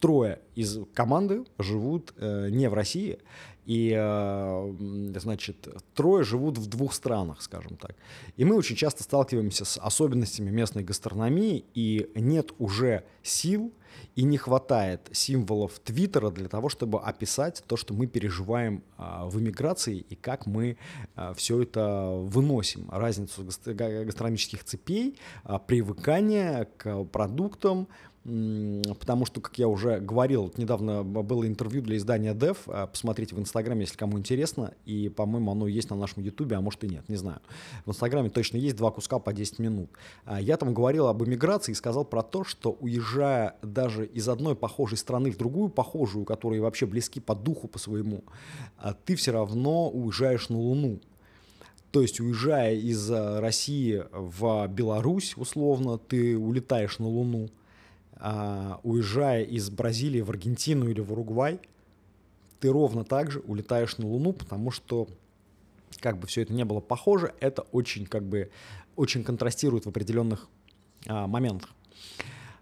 трое 0.00 0.40
из 0.54 0.78
команды 0.94 1.44
живут 1.58 2.14
э, 2.16 2.48
не 2.50 2.68
в 2.68 2.74
России, 2.74 3.18
и, 3.66 3.94
э, 3.96 4.74
значит, 5.16 5.68
трое 5.94 6.24
живут 6.24 6.58
в 6.58 6.66
двух 6.66 6.92
странах, 6.92 7.42
скажем 7.42 7.76
так. 7.76 7.94
И 8.36 8.44
мы 8.44 8.56
очень 8.56 8.74
часто 8.74 9.02
сталкиваемся 9.04 9.64
с 9.64 9.78
особенностями 9.78 10.50
местной 10.50 10.82
гастрономии, 10.82 11.64
и 11.74 12.10
нет 12.14 12.52
уже 12.58 13.04
сил 13.22 13.72
и 14.16 14.22
не 14.22 14.38
хватает 14.38 15.08
символов 15.12 15.78
Твиттера 15.78 16.30
для 16.30 16.48
того, 16.48 16.68
чтобы 16.68 17.00
описать 17.00 17.62
то, 17.66 17.76
что 17.76 17.94
мы 17.94 18.06
переживаем 18.06 18.82
а, 18.96 19.26
в 19.26 19.40
эмиграции 19.40 19.98
и 20.08 20.14
как 20.14 20.46
мы 20.46 20.76
а, 21.14 21.34
все 21.34 21.62
это 21.62 22.10
выносим. 22.16 22.88
Разницу 22.90 23.44
гастрономических 23.44 24.64
цепей, 24.64 25.18
а, 25.44 25.58
привыкание 25.58 26.68
к 26.76 27.04
продуктам, 27.04 27.88
потому 28.98 29.26
что, 29.26 29.40
как 29.40 29.58
я 29.58 29.66
уже 29.66 29.98
говорил, 29.98 30.52
недавно 30.56 31.02
было 31.02 31.46
интервью 31.46 31.82
для 31.82 31.96
издания 31.96 32.32
Dev, 32.32 32.58
а, 32.66 32.86
посмотрите 32.86 33.34
в 33.34 33.40
Инстаграме, 33.40 33.82
если 33.82 33.96
кому 33.96 34.18
интересно, 34.18 34.72
и, 34.84 35.08
по-моему, 35.08 35.50
оно 35.50 35.66
есть 35.66 35.90
на 35.90 35.96
нашем 35.96 36.22
Ютубе, 36.22 36.56
а 36.56 36.60
может 36.60 36.84
и 36.84 36.88
нет, 36.88 37.08
не 37.08 37.16
знаю. 37.16 37.40
В 37.86 37.90
Инстаграме 37.90 38.30
точно 38.30 38.58
есть 38.58 38.76
два 38.76 38.92
куска 38.92 39.18
по 39.18 39.32
10 39.32 39.58
минут. 39.58 39.90
А, 40.24 40.40
я 40.40 40.56
там 40.56 40.72
говорил 40.74 41.08
об 41.08 41.24
эмиграции 41.24 41.72
и 41.72 41.74
сказал 41.74 42.04
про 42.04 42.22
то, 42.22 42.44
что 42.44 42.76
уезжая 42.80 43.56
даже 43.62 44.06
из 44.06 44.28
одной 44.28 44.54
похожей 44.54 44.98
страны 44.98 45.32
в 45.32 45.36
другую 45.36 45.68
похожую, 45.68 46.24
которые 46.24 46.62
вообще 46.62 46.86
близки 46.86 47.18
по 47.18 47.34
духу 47.34 47.66
по 47.66 47.78
своему, 47.78 48.22
а, 48.78 48.94
ты 48.94 49.16
все 49.16 49.32
равно 49.32 49.88
уезжаешь 49.88 50.48
на 50.50 50.58
Луну. 50.58 51.00
То 51.90 52.02
есть, 52.02 52.20
уезжая 52.20 52.76
из 52.76 53.10
России 53.10 54.04
в 54.12 54.68
Беларусь, 54.68 55.34
условно, 55.36 55.98
ты 55.98 56.38
улетаешь 56.38 57.00
на 57.00 57.08
Луну– 57.08 57.48
уезжая 58.82 59.44
из 59.44 59.70
Бразилии 59.70 60.20
в 60.20 60.30
Аргентину 60.30 60.88
или 60.88 61.00
в 61.00 61.12
Уругвай, 61.12 61.60
ты 62.60 62.70
ровно 62.70 63.04
так 63.04 63.30
же 63.30 63.40
улетаешь 63.40 63.96
на 63.98 64.06
Луну, 64.06 64.32
потому 64.32 64.70
что 64.70 65.08
как 66.00 66.18
бы 66.18 66.26
все 66.26 66.42
это 66.42 66.52
не 66.52 66.64
было 66.64 66.80
похоже, 66.80 67.34
это 67.40 67.62
очень 67.72 68.06
как 68.06 68.22
бы 68.22 68.50
очень 68.96 69.24
контрастирует 69.24 69.86
в 69.86 69.88
определенных 69.88 70.48
а, 71.06 71.26
моментах. 71.26 71.70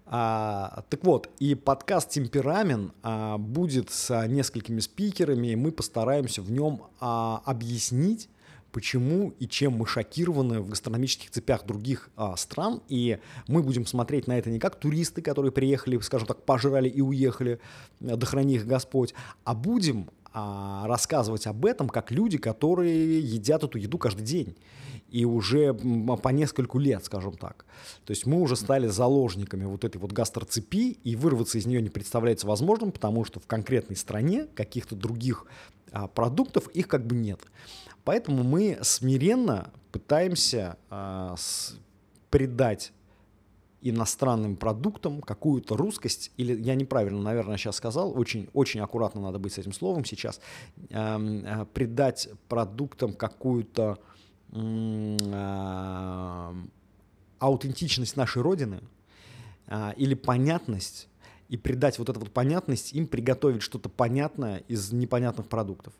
А, 0.07 0.85
так 0.88 1.05
вот, 1.05 1.29
и 1.38 1.55
подкаст 1.55 2.11
«Темперамент» 2.11 2.95
а, 3.03 3.37
будет 3.37 3.91
с 3.91 4.27
несколькими 4.27 4.81
спикерами, 4.81 5.49
и 5.49 5.57
мы 5.57 5.71
постараемся 5.71 6.41
в 6.41 6.50
нем 6.50 6.83
а, 7.00 7.43
объяснить, 7.45 8.29
почему 8.73 9.35
и 9.39 9.47
чем 9.47 9.75
мы 9.75 9.87
шокированы 9.87 10.61
в 10.61 10.69
гастрономических 10.69 11.31
цепях 11.31 11.65
других 11.65 12.11
а, 12.17 12.37
стран, 12.37 12.83
и 12.89 13.19
мы 13.47 13.63
будем 13.63 13.87
смотреть 13.87 14.27
на 14.27 14.39
это 14.39 14.51
не 14.51 14.59
как 14.59 14.77
туристы, 14.77 15.23
которые 15.23 15.53
приехали, 15.53 15.99
скажем 16.01 16.27
так, 16.27 16.45
пожрали 16.45 16.89
и 16.89 17.01
уехали, 17.01 17.61
э, 18.01 18.17
да 18.17 18.27
храни 18.27 18.57
их 18.57 18.67
Господь, 18.67 19.15
а 19.45 19.55
будем 19.55 20.11
а, 20.33 20.87
рассказывать 20.87 21.47
об 21.47 21.65
этом 21.65 21.89
как 21.89 22.11
люди, 22.11 22.39
которые 22.39 23.21
едят 23.21 23.65
эту 23.65 23.79
еду 23.79 23.99
каждый 23.99 24.25
день 24.25 24.57
и 25.11 25.25
уже 25.25 25.73
по 25.73 26.29
нескольку 26.29 26.79
лет, 26.79 27.05
скажем 27.05 27.33
так. 27.33 27.65
То 28.05 28.11
есть 28.11 28.27
мы 28.27 28.41
уже 28.41 28.57
стали 28.57 28.89
заложниками 28.89 29.65
вот 29.65 29.85
этой 29.85 29.97
вот 29.97 30.13
гастроцепи, 30.13 30.99
и 31.03 31.17
вырваться 31.17 31.59
из 31.59 31.67
нее 31.67 31.81
не 31.81 31.89
представляется 31.89 32.47
возможным, 32.47 32.93
потому 32.93 33.25
что 33.25 33.41
в 33.41 33.47
конкретной 33.47 33.97
стране 33.97 34.47
каких-то 34.55 34.95
других 34.95 35.47
а, 35.93 36.09
продуктов 36.09 36.69
их 36.69 36.89
как 36.89 37.07
бы 37.07 37.17
нет. 37.17 37.41
Поэтому 38.09 38.43
мы 38.43 38.79
смиренно 38.81 39.71
пытаемся 39.93 40.79
э, 40.88 41.35
с, 41.37 41.77
придать 42.31 42.95
иностранным 43.83 44.57
продуктам 44.57 45.21
какую-то 45.21 45.77
русскость, 45.77 46.33
или 46.38 46.59
я 46.59 46.75
неправильно, 46.75 47.21
наверное, 47.21 47.59
сейчас 47.59 47.77
сказал, 47.77 48.19
очень, 48.19 48.49
очень 48.55 48.81
аккуратно 48.81 49.21
надо 49.21 49.38
быть 49.38 49.53
с 49.53 49.59
этим 49.59 49.75
словом 49.75 50.07
сейчас, 50.07 50.41
э, 50.88 50.95
э, 50.99 51.67
придать 51.75 52.31
продуктам 52.49 53.12
какую-то 53.12 53.99
э, 54.53 55.17
аутентичность 57.38 58.17
нашей 58.17 58.41
Родины 58.41 58.81
э, 59.67 59.93
или 59.99 60.15
понятность 60.15 61.09
и 61.49 61.57
придать 61.57 61.99
вот 61.99 62.09
эту 62.09 62.21
вот 62.21 62.31
понятность, 62.31 62.93
им 62.93 63.07
приготовить 63.07 63.62
что-то 63.62 63.88
понятное 63.88 64.59
из 64.69 64.93
непонятных 64.93 65.49
продуктов. 65.49 65.95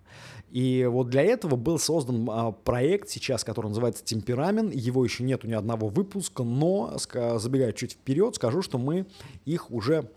И 0.50 0.87
вот 0.90 1.09
для 1.09 1.23
этого 1.23 1.57
был 1.57 1.78
создан 1.78 2.28
а, 2.31 2.52
проект 2.52 3.09
сейчас, 3.09 3.45
который 3.45 3.69
называется 3.69 4.05
«Темперамент». 4.05 4.75
Его 4.75 5.05
еще 5.05 5.25
нету 5.25 5.47
ни 5.47 5.55
одного 5.55 5.88
выпуска, 5.88 6.43
но, 6.43 6.97
забегая 6.97 7.73
чуть 7.73 7.93
вперед, 7.93 8.35
скажу, 8.35 8.61
что 8.62 8.78
мы 8.78 9.07
их 9.47 9.71
уже 9.71 10.11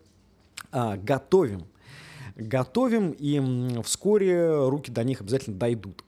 а, 0.72 0.98
готовим. 0.98 1.64
Готовим, 2.36 3.12
и 3.12 3.82
вскоре 3.84 4.68
руки 4.68 4.92
до 4.92 5.04
них 5.04 5.22
обязательно 5.22 5.58
дойдут 5.58 6.04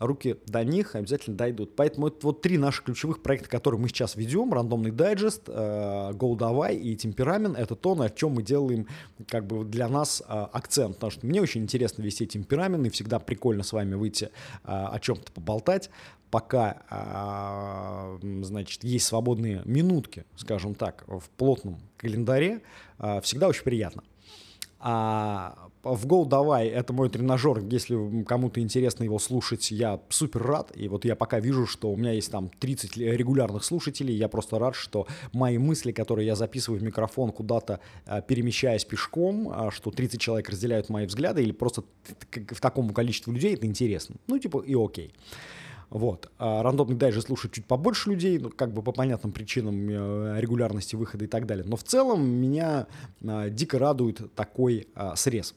руки 0.00 0.36
до 0.46 0.64
них 0.64 0.96
обязательно 0.96 1.36
дойдут. 1.36 1.76
Поэтому 1.76 2.08
это 2.08 2.26
вот 2.26 2.40
три 2.40 2.58
наших 2.58 2.84
ключевых 2.84 3.22
проекта, 3.22 3.48
которые 3.48 3.80
мы 3.80 3.88
сейчас 3.88 4.16
ведем. 4.16 4.52
Рандомный 4.52 4.90
дайджест, 4.90 5.42
э, 5.46 6.12
Go 6.12 6.74
и 6.74 6.96
Темперамент. 6.96 7.56
Это 7.56 7.76
то, 7.76 7.94
на 7.94 8.08
чем 8.10 8.32
мы 8.32 8.42
делаем 8.42 8.86
как 9.28 9.46
бы 9.46 9.64
для 9.64 9.88
нас 9.88 10.22
э, 10.26 10.32
акцент. 10.52 10.96
Потому 10.96 11.10
что 11.10 11.26
мне 11.26 11.40
очень 11.40 11.62
интересно 11.62 12.02
вести 12.02 12.26
темперамент, 12.26 12.86
и 12.86 12.90
всегда 12.90 13.18
прикольно 13.18 13.62
с 13.62 13.72
вами 13.72 13.94
выйти 13.94 14.24
э, 14.24 14.28
о 14.64 14.98
чем-то 14.98 15.30
поболтать 15.32 15.90
пока, 16.30 16.82
значит, 18.22 18.84
есть 18.84 19.04
свободные 19.06 19.62
минутки, 19.64 20.24
скажем 20.36 20.76
так, 20.76 21.02
в 21.08 21.28
плотном 21.30 21.80
календаре, 21.96 22.62
всегда 23.22 23.48
очень 23.48 23.64
приятно. 23.64 24.04
А 24.80 25.68
в 25.82 26.06
Go 26.06 26.26
давай, 26.26 26.68
это 26.68 26.92
мой 26.92 27.08
тренажер, 27.08 27.60
если 27.70 28.22
кому-то 28.24 28.60
интересно 28.60 29.04
его 29.04 29.18
слушать, 29.18 29.70
я 29.70 30.00
супер 30.10 30.42
рад, 30.42 30.72
и 30.74 30.88
вот 30.88 31.04
я 31.04 31.16
пока 31.16 31.40
вижу, 31.40 31.66
что 31.66 31.90
у 31.90 31.96
меня 31.96 32.12
есть 32.12 32.30
там 32.30 32.50
30 32.58 32.96
регулярных 32.96 33.64
слушателей, 33.64 34.14
я 34.14 34.28
просто 34.28 34.58
рад, 34.58 34.74
что 34.74 35.06
мои 35.32 35.58
мысли, 35.58 35.92
которые 35.92 36.26
я 36.26 36.34
записываю 36.34 36.80
в 36.80 36.82
микрофон 36.82 37.32
куда-то, 37.32 37.80
а, 38.06 38.20
перемещаясь 38.20 38.84
пешком, 38.84 39.50
а, 39.50 39.70
что 39.70 39.90
30 39.90 40.20
человек 40.20 40.48
разделяют 40.50 40.88
мои 40.90 41.06
взгляды, 41.06 41.42
или 41.42 41.52
просто 41.52 41.84
в 42.30 42.60
такому 42.60 42.92
количеству 42.92 43.32
людей 43.32 43.54
это 43.54 43.66
интересно, 43.66 44.16
ну 44.26 44.38
типа 44.38 44.60
и 44.60 44.74
окей. 44.74 45.12
Вот. 45.90 46.30
А 46.38 46.62
рандомный 46.62 46.96
дайджест 46.96 47.26
слушает 47.26 47.52
чуть 47.52 47.66
побольше 47.66 48.10
людей, 48.10 48.38
ну, 48.38 48.50
как 48.50 48.72
бы 48.72 48.80
по 48.82 48.92
понятным 48.92 49.32
причинам 49.32 49.88
э, 49.88 50.40
регулярности 50.40 50.94
выхода 50.94 51.24
и 51.24 51.28
так 51.28 51.46
далее. 51.46 51.64
Но 51.66 51.76
в 51.76 51.82
целом 51.82 52.24
меня 52.24 52.86
а, 53.26 53.50
дико 53.50 53.78
радует 53.78 54.32
такой 54.34 54.88
а, 54.94 55.16
срез. 55.16 55.54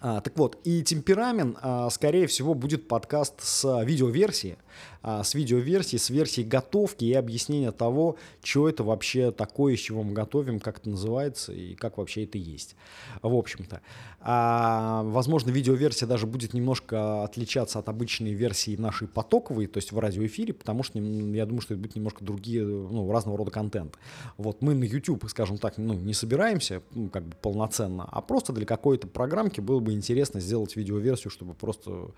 Так 0.00 0.32
вот, 0.36 0.58
и 0.64 0.82
темперамент, 0.82 1.58
скорее 1.92 2.26
всего, 2.26 2.54
будет 2.54 2.88
подкаст 2.88 3.42
с 3.42 3.84
видеоверсией. 3.84 4.56
А, 5.02 5.24
с 5.24 5.34
видеоверсией, 5.34 5.98
с 5.98 6.10
версией 6.10 6.46
готовки 6.46 7.04
и 7.04 7.12
объяснения 7.12 7.72
того, 7.72 8.16
что 8.42 8.68
это 8.68 8.84
вообще 8.84 9.32
такое, 9.32 9.74
из 9.74 9.80
чего 9.80 10.02
мы 10.02 10.12
готовим, 10.12 10.60
как 10.60 10.78
это 10.78 10.90
называется 10.90 11.52
и 11.52 11.74
как 11.74 11.98
вообще 11.98 12.24
это 12.24 12.38
есть. 12.38 12.76
В 13.20 13.34
общем-то. 13.34 13.80
А, 14.24 15.02
возможно, 15.02 15.50
видеоверсия 15.50 16.06
даже 16.06 16.26
будет 16.28 16.54
немножко 16.54 17.24
отличаться 17.24 17.80
от 17.80 17.88
обычной 17.88 18.32
версии 18.32 18.76
нашей 18.76 19.08
потоковой, 19.08 19.66
то 19.66 19.78
есть 19.78 19.90
в 19.90 19.98
радиоэфире, 19.98 20.54
потому 20.54 20.84
что 20.84 21.00
я 21.00 21.46
думаю, 21.46 21.60
что 21.60 21.74
это 21.74 21.82
будет 21.82 21.96
немножко 21.96 22.24
другие, 22.24 22.64
ну, 22.64 23.10
разного 23.10 23.36
рода 23.36 23.50
контент. 23.50 23.98
Вот 24.36 24.62
мы 24.62 24.74
на 24.74 24.84
YouTube, 24.84 25.28
скажем 25.28 25.58
так, 25.58 25.76
ну, 25.76 25.94
не 25.94 26.14
собираемся 26.14 26.82
ну, 26.92 27.08
как 27.08 27.24
бы 27.24 27.34
полноценно, 27.42 28.08
а 28.08 28.20
просто 28.20 28.52
для 28.52 28.64
какой-то 28.64 29.08
программки 29.08 29.60
было 29.60 29.80
бы 29.80 29.92
интересно 29.92 30.38
сделать 30.38 30.76
видеоверсию, 30.76 31.30
чтобы 31.30 31.54
просто... 31.54 32.12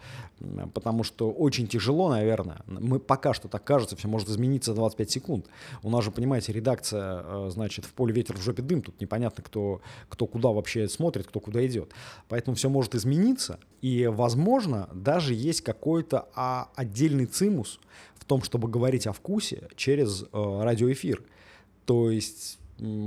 Потому 0.75 1.04
что 1.04 1.30
очень 1.30 1.66
тяжело, 1.66 2.11
наверное, 2.11 2.44
мы 2.67 2.99
пока 2.99 3.35
что 3.35 3.49
так 3.49 3.65
кажется, 3.65 3.97
все 3.97 4.09
может 4.09 4.29
измениться 4.29 4.73
за 4.73 4.77
25 4.77 5.11
секунд. 5.11 5.47
У 5.83 5.91
нас 5.91 6.05
же, 6.05 6.11
понимаете, 6.11 6.53
редакция, 6.53 7.23
э, 7.25 7.51
значит, 7.51 7.85
в 7.85 7.93
поле 7.93 8.13
ветер, 8.13 8.37
в 8.37 8.43
жопе 8.43 8.63
дым, 8.63 8.83
тут 8.83 9.01
непонятно, 9.01 9.43
кто, 9.43 9.81
кто 10.09 10.27
куда 10.27 10.51
вообще 10.51 10.89
смотрит, 10.89 11.27
кто 11.27 11.41
куда 11.41 11.65
идет. 11.67 11.93
Поэтому 12.29 12.57
все 12.57 12.69
может 12.69 12.95
измениться, 12.95 13.59
и, 13.81 14.07
возможно, 14.07 14.89
даже 14.93 15.35
есть 15.35 15.61
какой-то 15.61 16.29
а, 16.35 16.71
отдельный 16.75 17.27
цимус 17.27 17.81
в 18.15 18.25
том, 18.25 18.43
чтобы 18.43 18.69
говорить 18.69 19.07
о 19.07 19.13
вкусе 19.13 19.69
через 19.77 20.23
э, 20.23 20.27
радиоэфир. 20.33 21.23
То 21.85 22.11
есть 22.11 22.59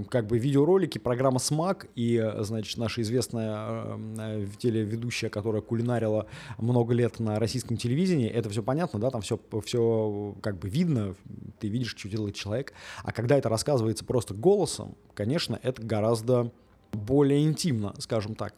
как 0.09 0.27
бы 0.27 0.39
видеоролики, 0.39 0.97
программа 0.97 1.39
«Смак» 1.39 1.88
и, 1.95 2.24
значит, 2.39 2.77
наша 2.77 3.01
известная 3.01 3.97
э, 4.17 4.47
телеведущая, 4.57 5.29
которая 5.29 5.62
кулинарила 5.62 6.27
много 6.57 6.93
лет 6.93 7.19
на 7.19 7.38
российском 7.38 7.75
телевидении, 7.75 8.29
это 8.29 8.50
все 8.50 8.63
понятно, 8.63 9.00
да, 9.00 9.09
там 9.09 9.21
все, 9.21 9.39
все 9.65 10.36
как 10.41 10.57
бы 10.57 10.69
видно, 10.69 11.15
ты 11.59 11.67
видишь, 11.67 11.95
что 11.97 12.07
делает 12.07 12.36
человек. 12.36 12.74
А 13.03 13.12
когда 13.12 13.38
это 13.38 13.50
рассказывается 13.50 14.05
просто 14.05 14.33
голосом, 14.33 14.95
конечно, 15.13 15.59
это 15.62 15.81
гораздо 15.81 16.51
более 16.93 17.43
интимно, 17.43 17.93
скажем 18.00 18.36
так. 18.36 18.53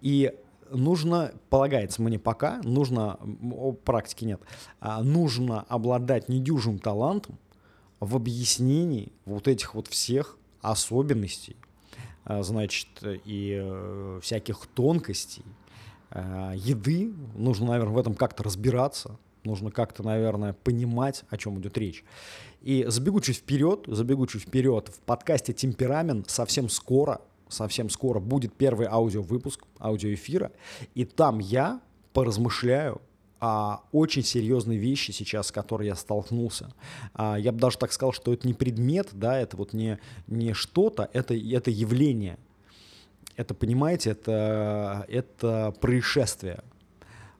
И 0.00 0.32
нужно, 0.70 1.32
полагается 1.50 2.02
мне 2.02 2.18
пока, 2.18 2.60
нужно, 2.62 3.18
практики 3.84 4.24
нет, 4.24 4.40
а, 4.80 5.02
нужно 5.02 5.62
обладать 5.62 6.28
недюжим 6.28 6.78
талантом 6.78 7.38
в 8.00 8.16
объяснении 8.16 9.12
вот 9.24 9.48
этих 9.48 9.74
вот 9.74 9.88
всех 9.88 10.38
особенностей, 10.62 11.56
а, 12.24 12.42
значит, 12.42 12.88
и 13.02 13.60
э, 13.60 14.20
всяких 14.22 14.66
тонкостей 14.68 15.44
а, 16.10 16.52
еды. 16.54 17.12
Нужно, 17.34 17.66
наверное, 17.66 17.92
в 17.92 17.98
этом 17.98 18.14
как-то 18.14 18.44
разбираться, 18.44 19.18
нужно 19.44 19.70
как-то, 19.70 20.02
наверное, 20.02 20.54
понимать, 20.54 21.24
о 21.28 21.36
чем 21.36 21.60
идет 21.60 21.76
речь. 21.76 22.04
И 22.62 22.84
забегу 22.88 23.20
вперед, 23.20 23.84
забегу 23.88 24.26
вперед, 24.26 24.88
в 24.88 25.00
подкасте 25.00 25.52
«Темперамент» 25.52 26.30
совсем 26.30 26.68
скоро 26.68 27.20
совсем 27.52 27.90
скоро 27.90 28.18
будет 28.18 28.54
первый 28.54 28.86
аудиовыпуск, 28.86 29.64
аудиоэфира, 29.78 30.52
и 30.94 31.04
там 31.04 31.38
я 31.38 31.80
поразмышляю 32.12 33.02
о 33.42 33.82
очень 33.90 34.22
серьезной 34.22 34.76
вещи 34.76 35.10
сейчас, 35.10 35.48
с 35.48 35.52
которой 35.52 35.88
я 35.88 35.96
столкнулся. 35.96 36.72
А, 37.12 37.36
я 37.36 37.50
бы 37.50 37.58
даже 37.58 37.76
так 37.76 37.92
сказал, 37.92 38.12
что 38.12 38.32
это 38.32 38.46
не 38.46 38.54
предмет, 38.54 39.08
да, 39.10 39.36
это 39.36 39.56
вот 39.56 39.72
не, 39.72 39.98
не 40.28 40.54
что-то, 40.54 41.10
это, 41.12 41.34
это 41.34 41.72
явление. 41.72 42.38
Это, 43.34 43.52
понимаете, 43.52 44.10
это, 44.10 45.04
это 45.08 45.74
происшествие. 45.80 46.62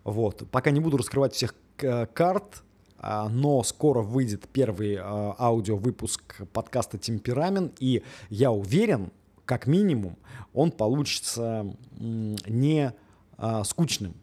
Вот. 0.03 0.43
Пока 0.51 0.73
не 0.73 0.81
буду 0.81 0.97
раскрывать 0.97 1.35
всех 1.35 1.55
карт, 1.77 2.65
а, 2.99 3.29
но 3.29 3.63
скоро 3.63 4.03
выйдет 4.03 4.49
первый 4.49 4.97
а, 4.99 5.37
аудиовыпуск 5.39 6.49
подкаста 6.53 6.99
«Темперамент», 6.99 7.77
и 7.79 8.03
я 8.29 8.51
уверен, 8.51 9.13
как 9.45 9.69
минимум, 9.69 10.17
он 10.53 10.73
получится 10.73 11.77
не 12.01 12.93
а, 13.39 13.63
скучным. 13.63 14.15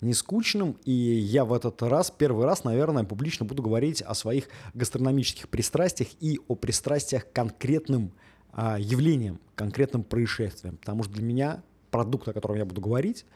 Не 0.00 0.14
скучным, 0.14 0.78
и 0.84 0.92
я 0.92 1.44
в 1.44 1.52
этот 1.52 1.82
раз, 1.82 2.10
первый 2.10 2.46
раз, 2.46 2.64
наверное, 2.64 3.04
публично 3.04 3.44
буду 3.44 3.62
говорить 3.62 4.00
о 4.00 4.14
своих 4.14 4.48
гастрономических 4.72 5.48
пристрастиях 5.48 6.08
и 6.20 6.40
о 6.48 6.54
пристрастиях 6.54 7.28
к 7.28 7.32
конкретным 7.32 8.12
а, 8.52 8.78
явлениям, 8.78 9.40
конкретным 9.54 10.02
происшествиям. 10.02 10.78
Потому 10.78 11.02
что 11.02 11.12
для 11.12 11.22
меня 11.22 11.62
продукт, 11.90 12.26
о 12.28 12.32
котором 12.32 12.56
я 12.56 12.64
буду 12.64 12.80
говорить, 12.80 13.26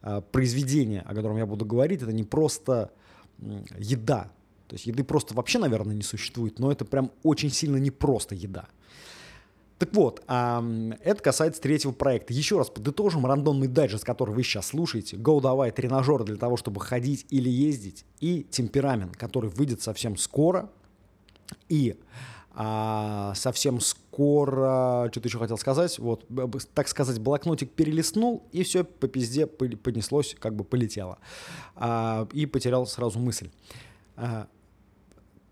а, 0.00 0.20
произведение, 0.20 1.00
о 1.00 1.14
котором 1.14 1.38
я 1.38 1.46
буду 1.46 1.64
говорить, 1.64 2.02
это 2.02 2.12
не 2.12 2.24
просто 2.24 2.92
еда. 3.78 4.30
То 4.68 4.74
есть 4.74 4.86
еды 4.86 5.04
просто 5.04 5.34
вообще, 5.34 5.58
наверное, 5.58 5.94
не 5.94 6.02
существует, 6.02 6.58
но 6.58 6.70
это 6.70 6.84
прям 6.84 7.10
очень 7.22 7.50
сильно 7.50 7.76
не 7.76 7.90
просто 7.90 8.34
еда. 8.34 8.68
Так 9.82 9.96
вот, 9.96 10.22
это 10.28 11.20
касается 11.20 11.60
третьего 11.60 11.90
проекта. 11.90 12.32
Еще 12.32 12.56
раз 12.56 12.70
подытожим 12.70 13.26
рандомный 13.26 13.66
дайджест, 13.66 14.04
который 14.04 14.32
вы 14.32 14.44
сейчас 14.44 14.68
слушаете. 14.68 15.16
Go 15.16 15.40
давай 15.40 15.72
тренажеры 15.72 16.22
для 16.22 16.36
того, 16.36 16.56
чтобы 16.56 16.80
ходить 16.80 17.26
или 17.30 17.50
ездить. 17.50 18.04
И 18.20 18.44
темперамент, 18.48 19.16
который 19.16 19.50
выйдет 19.50 19.82
совсем 19.82 20.16
скоро. 20.16 20.70
И 21.68 21.98
а, 22.52 23.32
совсем 23.34 23.80
скоро, 23.80 25.08
что-то 25.10 25.26
еще 25.26 25.40
хотел 25.40 25.58
сказать, 25.58 25.98
вот, 25.98 26.28
так 26.74 26.86
сказать, 26.86 27.18
блокнотик 27.18 27.72
перелистнул, 27.72 28.44
и 28.52 28.62
все 28.62 28.84
по 28.84 29.08
пизде 29.08 29.48
понеслось, 29.48 30.36
как 30.38 30.54
бы 30.54 30.62
полетело. 30.62 31.18
А, 31.74 32.28
и 32.32 32.46
потерял 32.46 32.86
сразу 32.86 33.18
мысль. 33.18 33.50
А, 34.14 34.46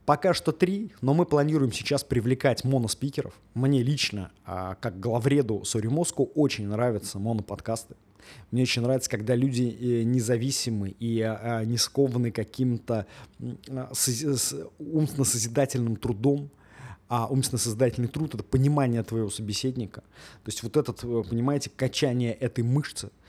Пока 0.07 0.35
что 0.35 0.53
три, 0.53 0.93
но 1.03 1.15
мы 1.15 1.25
планируем 1.25 1.73
сейчас 1.73 2.03
привлекать 2.03 2.65
моноспикеров. 2.65 3.35
Мне 3.55 3.83
лично, 3.83 4.33
а, 4.45 4.75
как 4.77 4.99
главреду 4.99 5.65
Сори 5.65 5.87
Моску, 5.89 6.31
очень 6.35 6.67
нравятся 6.67 7.19
моноподкасты. 7.19 7.95
Мне 8.51 8.63
очень 8.63 8.83
нравится, 8.83 9.11
когда 9.11 9.35
люди 9.35 9.63
э, 9.63 10.03
независимы 10.03 10.91
и 10.99 11.21
а, 11.21 11.65
не 11.65 11.77
скованы 11.77 12.31
каким-то 12.31 13.07
умственно-созидательным 14.79 15.97
трудом, 15.97 16.51
а 17.09 17.27
умственно-создательный 17.27 18.09
труд— 18.09 18.35
это 18.37 18.45
понимание 18.45 19.03
твоего 19.03 19.31
собеседника. 19.31 20.01
То 20.01 20.49
есть 20.49 20.63
вот 20.63 20.77
этот, 20.77 21.01
понимаете, 21.01 21.71
качание 21.71 22.33
этой 22.33 22.63
мышцы— 22.63 23.11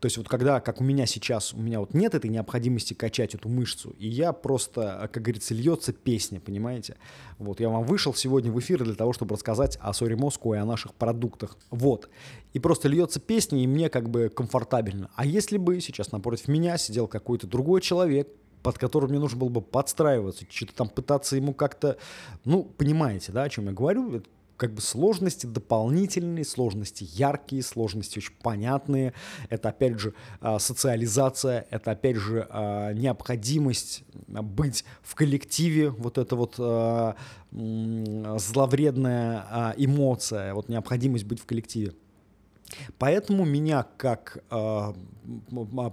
то 0.00 0.06
есть 0.06 0.16
вот 0.16 0.28
когда, 0.28 0.60
как 0.60 0.80
у 0.80 0.84
меня 0.84 1.06
сейчас, 1.06 1.52
у 1.52 1.58
меня 1.58 1.80
вот 1.80 1.92
нет 1.92 2.14
этой 2.14 2.30
необходимости 2.30 2.94
качать 2.94 3.34
эту 3.34 3.48
мышцу, 3.48 3.94
и 3.98 4.06
я 4.06 4.32
просто, 4.32 5.10
как 5.12 5.22
говорится, 5.22 5.54
льется 5.54 5.92
песня, 5.92 6.40
понимаете? 6.40 6.96
Вот, 7.38 7.58
я 7.58 7.68
вам 7.68 7.84
вышел 7.84 8.14
сегодня 8.14 8.52
в 8.52 8.58
эфир 8.60 8.84
для 8.84 8.94
того, 8.94 9.12
чтобы 9.12 9.34
рассказать 9.34 9.76
о 9.80 9.92
Сори 9.92 10.14
Moscow 10.14 10.54
и 10.54 10.58
о 10.58 10.64
наших 10.64 10.94
продуктах. 10.94 11.56
Вот. 11.70 12.08
И 12.52 12.60
просто 12.60 12.88
льется 12.88 13.18
песня, 13.18 13.62
и 13.62 13.66
мне 13.66 13.88
как 13.88 14.08
бы 14.08 14.28
комфортабельно. 14.28 15.10
А 15.16 15.26
если 15.26 15.58
бы 15.58 15.80
сейчас 15.80 16.12
напротив 16.12 16.46
меня 16.46 16.78
сидел 16.78 17.08
какой-то 17.08 17.48
другой 17.48 17.80
человек, 17.80 18.28
под 18.62 18.78
которым 18.78 19.10
мне 19.10 19.18
нужно 19.18 19.38
было 19.38 19.48
бы 19.48 19.62
подстраиваться, 19.62 20.44
что-то 20.48 20.74
там 20.74 20.88
пытаться 20.88 21.36
ему 21.36 21.54
как-то, 21.54 21.96
ну, 22.44 22.64
понимаете, 22.64 23.32
да, 23.32 23.44
о 23.44 23.48
чем 23.48 23.66
я 23.66 23.72
говорю, 23.72 24.22
как 24.58 24.74
бы 24.74 24.82
сложности 24.82 25.46
дополнительные, 25.46 26.44
сложности 26.44 27.08
яркие, 27.12 27.62
сложности 27.62 28.18
очень 28.18 28.34
понятные. 28.42 29.14
Это, 29.48 29.70
опять 29.70 29.98
же, 29.98 30.12
а, 30.40 30.58
социализация, 30.58 31.66
это, 31.70 31.92
опять 31.92 32.16
же, 32.16 32.46
а, 32.50 32.92
необходимость 32.92 34.04
быть 34.26 34.84
в 35.00 35.14
коллективе, 35.14 35.88
вот 35.90 36.18
эта 36.18 36.36
вот 36.36 36.56
а, 36.58 37.14
зловредная 37.50 39.74
эмоция, 39.78 40.52
вот 40.52 40.68
необходимость 40.68 41.24
быть 41.24 41.40
в 41.40 41.46
коллективе. 41.46 41.94
Поэтому 42.98 43.46
меня 43.46 43.86
как 43.96 44.44
э, 44.50 44.92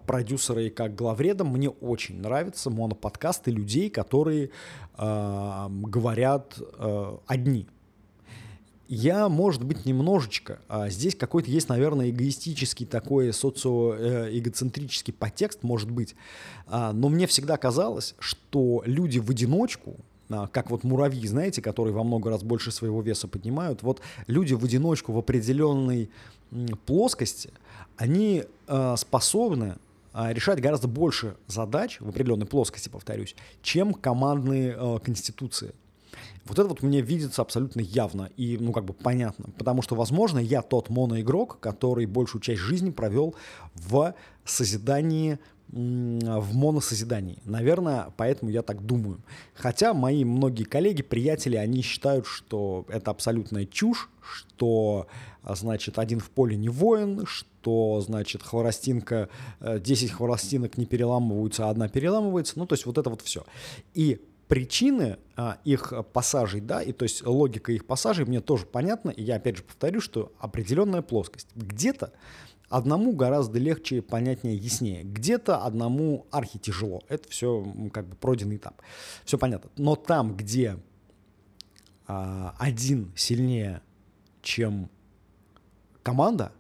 продюсера 0.06 0.64
и 0.64 0.70
как 0.70 0.94
главреда 0.94 1.46
мне 1.46 1.70
очень 1.70 2.20
нравятся 2.20 2.70
моноподкасты 2.70 3.52
людей, 3.52 3.90
которые 3.90 4.50
э, 4.98 5.68
говорят 5.70 6.60
э, 6.60 7.18
одни. 7.28 7.70
Я, 8.88 9.30
может 9.30 9.64
быть, 9.64 9.86
немножечко. 9.86 10.60
А 10.68 10.90
здесь 10.90 11.16
какой-то 11.16 11.50
есть, 11.50 11.70
наверное, 11.70 12.10
эгоистический 12.10 12.86
такой 12.86 13.34
социоэгоцентрический 13.34 15.14
подтекст, 15.14 15.64
может 15.64 15.90
быть. 15.90 16.16
А, 16.68 16.94
но 16.94 17.10
мне 17.10 17.26
всегда 17.26 17.58
казалось, 17.58 18.16
что 18.20 18.84
люди 18.86 19.18
в 19.18 19.30
одиночку, 19.32 19.96
а, 20.30 20.48
как 20.48 20.70
вот 20.70 20.84
муравьи, 20.84 21.28
знаете, 21.28 21.62
которые 21.62 21.94
во 21.94 22.04
много 22.04 22.30
раз 22.30 22.44
больше 22.44 22.72
своего 22.72 23.02
веса 23.02 23.28
поднимают, 23.28 23.82
вот 23.82 24.02
люди 24.28 24.54
в 24.54 24.64
одиночку 24.64 25.14
в 25.14 25.18
определенной 25.18 26.12
плоскости, 26.86 27.50
они 27.98 28.44
а, 28.68 28.96
способны 28.98 29.78
а, 30.18 30.32
решать 30.32 30.62
гораздо 30.62 30.88
больше 30.88 31.36
задач 31.48 32.00
в 32.00 32.08
определенной 32.08 32.46
плоскости, 32.46 32.88
повторюсь, 32.88 33.36
чем 33.62 33.94
командные 33.94 34.74
э, 34.78 35.00
конституции. 35.04 35.74
Вот 36.46 36.60
это 36.60 36.68
вот 36.68 36.84
мне 36.84 37.02
видится 37.02 37.42
абсолютно 37.42 37.82
явно 37.82 38.30
и, 38.38 38.58
ну, 38.60 38.72
как 38.72 38.86
бы 38.86 38.94
понятно. 38.94 39.50
Потому 39.58 39.82
что, 39.82 39.96
возможно, 39.96 40.40
я 40.40 40.62
тот 40.62 40.90
моноигрок, 40.90 41.60
который 41.60 42.06
большую 42.06 42.42
часть 42.42 42.62
жизни 42.62 42.92
провел 42.92 43.36
в 43.74 44.14
созидании 44.46 45.40
в 45.68 46.56
моносозидании. 46.56 47.40
Наверное, 47.44 48.14
поэтому 48.18 48.52
я 48.52 48.62
так 48.62 48.86
думаю. 48.86 49.20
Хотя 49.56 49.94
мои 49.94 50.24
многие 50.24 50.64
коллеги, 50.64 51.02
приятели, 51.02 51.56
они 51.56 51.82
считают, 51.82 52.28
что 52.28 52.86
это 52.88 53.12
абсолютная 53.12 53.66
чушь, 53.66 54.10
что, 54.22 55.08
значит, 55.44 55.98
один 55.98 56.20
в 56.20 56.30
поле 56.30 56.56
не 56.56 56.70
воин, 56.70 57.26
что, 57.26 58.02
значит, 58.02 58.44
хворостинка, 58.44 59.30
10 59.60 60.10
э, 60.10 60.14
хворостинок 60.14 60.78
не 60.78 60.86
переламываются, 60.86 61.68
а 61.68 61.72
одна 61.72 61.90
переламывается. 61.90 62.60
Ну, 62.60 62.68
то 62.68 62.74
есть 62.74 62.86
вот 62.86 62.98
это 62.98 63.10
вот 63.10 63.22
все. 63.22 63.44
И 63.94 64.22
причины 64.48 65.18
а, 65.36 65.58
их 65.64 65.94
пассажей, 66.14 66.62
да, 66.62 66.82
и 66.82 66.92
то 66.92 67.04
есть 67.04 67.26
логика 67.26 67.72
их 67.72 67.86
пассажей 67.86 68.26
мне 68.26 68.42
тоже 68.42 68.66
понятна, 68.66 69.10
и 69.10 69.24
я 69.24 69.36
опять 69.36 69.58
же 69.58 69.64
повторю, 69.64 70.02
что 70.02 70.32
определенная 70.40 71.02
плоскость. 71.02 71.48
Где-то 71.56 72.14
одному 72.70 73.14
гораздо 73.14 73.60
легче, 73.60 74.02
понятнее, 74.02 74.56
яснее. 74.56 75.04
Где-то 75.04 75.64
одному 75.64 76.28
архи 76.32 76.60
тяжело. 76.60 77.04
Это 77.08 77.30
все 77.30 77.66
как 77.94 78.08
бы 78.08 78.16
пройденный 78.16 78.58
этап. 78.58 78.82
Все 79.24 79.38
понятно. 79.38 79.70
Но 79.78 79.96
там, 79.96 80.36
где 80.36 80.78
а, 82.08 82.56
один 82.60 83.12
сильнее, 83.16 83.82
чем 84.42 84.90
команда, 86.04 86.52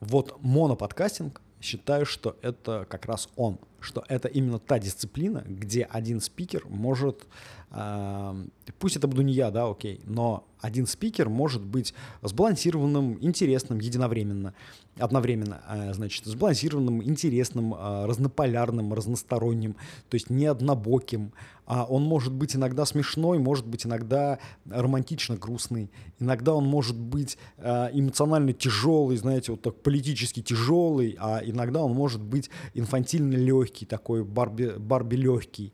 вот 0.00 0.42
моноподкастинг, 0.42 1.40
считаю, 1.60 2.06
что 2.06 2.36
это 2.42 2.86
как 2.88 3.06
раз 3.06 3.28
он. 3.36 3.58
что 3.80 4.04
это 4.08 4.28
именно 4.28 4.58
та 4.58 4.78
дисциплина, 4.78 5.42
где 5.46 5.84
один 5.84 6.20
спикер 6.20 6.66
может, 6.68 7.26
э, 7.70 8.34
пусть 8.78 8.96
это 8.96 9.08
буду 9.08 9.22
не 9.22 9.32
я, 9.32 9.50
да, 9.50 9.70
окей, 9.70 10.00
но 10.04 10.44
один 10.60 10.86
спикер 10.86 11.28
может 11.28 11.62
быть 11.62 11.94
сбалансированным, 12.22 13.18
интересным 13.20 13.80
единовременно, 13.80 14.54
одновременно, 14.98 15.62
э, 15.68 15.94
значит, 15.94 16.24
сбалансированным, 16.26 17.02
интересным, 17.02 17.74
э, 17.74 18.06
разнополярным, 18.06 18.92
разносторонним, 18.92 19.76
то 20.08 20.14
есть 20.14 20.30
не 20.30 20.46
однобоким. 20.46 21.32
А 21.66 21.84
он 21.84 22.02
может 22.02 22.32
быть 22.32 22.56
иногда 22.56 22.84
смешной, 22.84 23.38
может 23.38 23.66
быть 23.66 23.86
иногда 23.86 24.38
романтично 24.68 25.36
грустный, 25.36 25.90
иногда 26.18 26.52
он 26.52 26.64
может 26.64 26.98
быть 26.98 27.38
эмоционально 27.58 28.52
тяжелый, 28.52 29.16
знаете, 29.16 29.52
вот 29.52 29.62
так 29.62 29.80
политически 29.80 30.42
тяжелый, 30.42 31.16
а 31.20 31.40
иногда 31.44 31.80
он 31.80 31.92
может 31.92 32.22
быть 32.22 32.50
инфантильно 32.74 33.36
легкий, 33.36 33.86
такой 33.86 34.24
Барби, 34.24 34.74
Барби 34.78 35.14
легкий. 35.14 35.72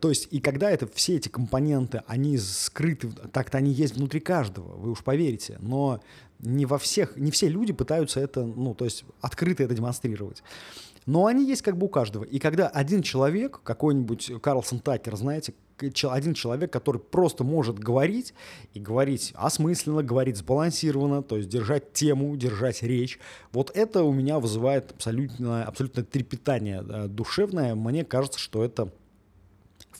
То 0.00 0.10
есть, 0.10 0.28
и 0.30 0.40
когда 0.40 0.70
это 0.70 0.86
все 0.86 1.16
эти 1.16 1.28
компоненты, 1.28 2.02
они 2.06 2.36
скрыты, 2.36 3.10
так-то 3.32 3.58
они 3.58 3.72
есть 3.72 3.96
внутри 3.96 4.20
каждого, 4.20 4.76
вы 4.76 4.90
уж 4.90 5.02
поверите, 5.02 5.56
но 5.60 6.00
не 6.40 6.66
во 6.66 6.78
всех, 6.78 7.16
не 7.16 7.30
все 7.30 7.48
люди 7.48 7.72
пытаются 7.72 8.20
это, 8.20 8.44
ну, 8.44 8.74
то 8.74 8.84
есть 8.84 9.04
открыто 9.20 9.62
это 9.62 9.74
демонстрировать. 9.74 10.42
Но 11.06 11.26
они 11.26 11.44
есть 11.46 11.62
как 11.62 11.76
бы 11.76 11.86
у 11.86 11.88
каждого. 11.88 12.24
И 12.24 12.38
когда 12.38 12.68
один 12.68 13.02
человек, 13.02 13.60
какой-нибудь 13.64 14.40
Карлсон 14.40 14.78
Такер, 14.78 15.16
знаете, 15.16 15.54
один 16.04 16.34
человек, 16.34 16.72
который 16.72 17.00
просто 17.00 17.42
может 17.42 17.76
говорить 17.76 18.34
и 18.72 18.78
говорить 18.78 19.32
осмысленно, 19.34 20.04
говорить 20.04 20.36
сбалансированно, 20.36 21.22
то 21.22 21.38
есть 21.38 21.48
держать 21.48 21.92
тему, 21.92 22.36
держать 22.36 22.82
речь, 22.82 23.18
вот 23.50 23.72
это 23.74 24.04
у 24.04 24.12
меня 24.12 24.38
вызывает 24.38 24.92
абсолютно, 24.92 25.64
абсолютно 25.64 26.04
трепетание 26.04 26.82
душевное. 27.08 27.74
Мне 27.74 28.04
кажется, 28.04 28.38
что 28.38 28.64
это 28.64 28.92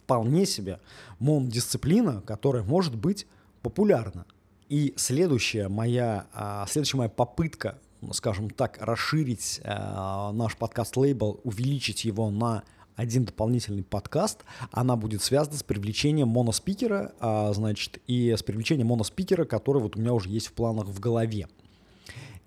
вполне 0.04 0.46
себе 0.46 0.80
мон-дисциплина, 1.18 2.22
которая 2.22 2.62
может 2.62 2.94
быть 2.94 3.26
популярна. 3.62 4.26
И 4.68 4.94
следующая 4.96 5.68
моя, 5.68 6.26
а, 6.32 6.66
следующая 6.68 6.98
моя 6.98 7.10
попытка, 7.10 7.78
скажем 8.12 8.50
так, 8.50 8.78
расширить 8.80 9.60
а, 9.64 10.32
наш 10.32 10.56
подкаст-лейбл, 10.56 11.40
увеличить 11.44 12.04
его 12.04 12.30
на 12.30 12.64
один 12.96 13.24
дополнительный 13.24 13.82
подкаст, 13.82 14.44
она 14.70 14.96
будет 14.96 15.22
связана 15.22 15.56
с 15.56 15.62
привлечением 15.62 16.28
моноспикера, 16.28 17.12
а, 17.20 17.52
значит, 17.52 18.00
и 18.06 18.34
с 18.36 18.42
привлечением 18.42 18.88
моноспикера, 18.88 19.44
который 19.44 19.82
вот 19.82 19.96
у 19.96 20.00
меня 20.00 20.12
уже 20.12 20.28
есть 20.28 20.48
в 20.48 20.52
планах 20.52 20.86
в 20.86 21.00
голове. 21.00 21.48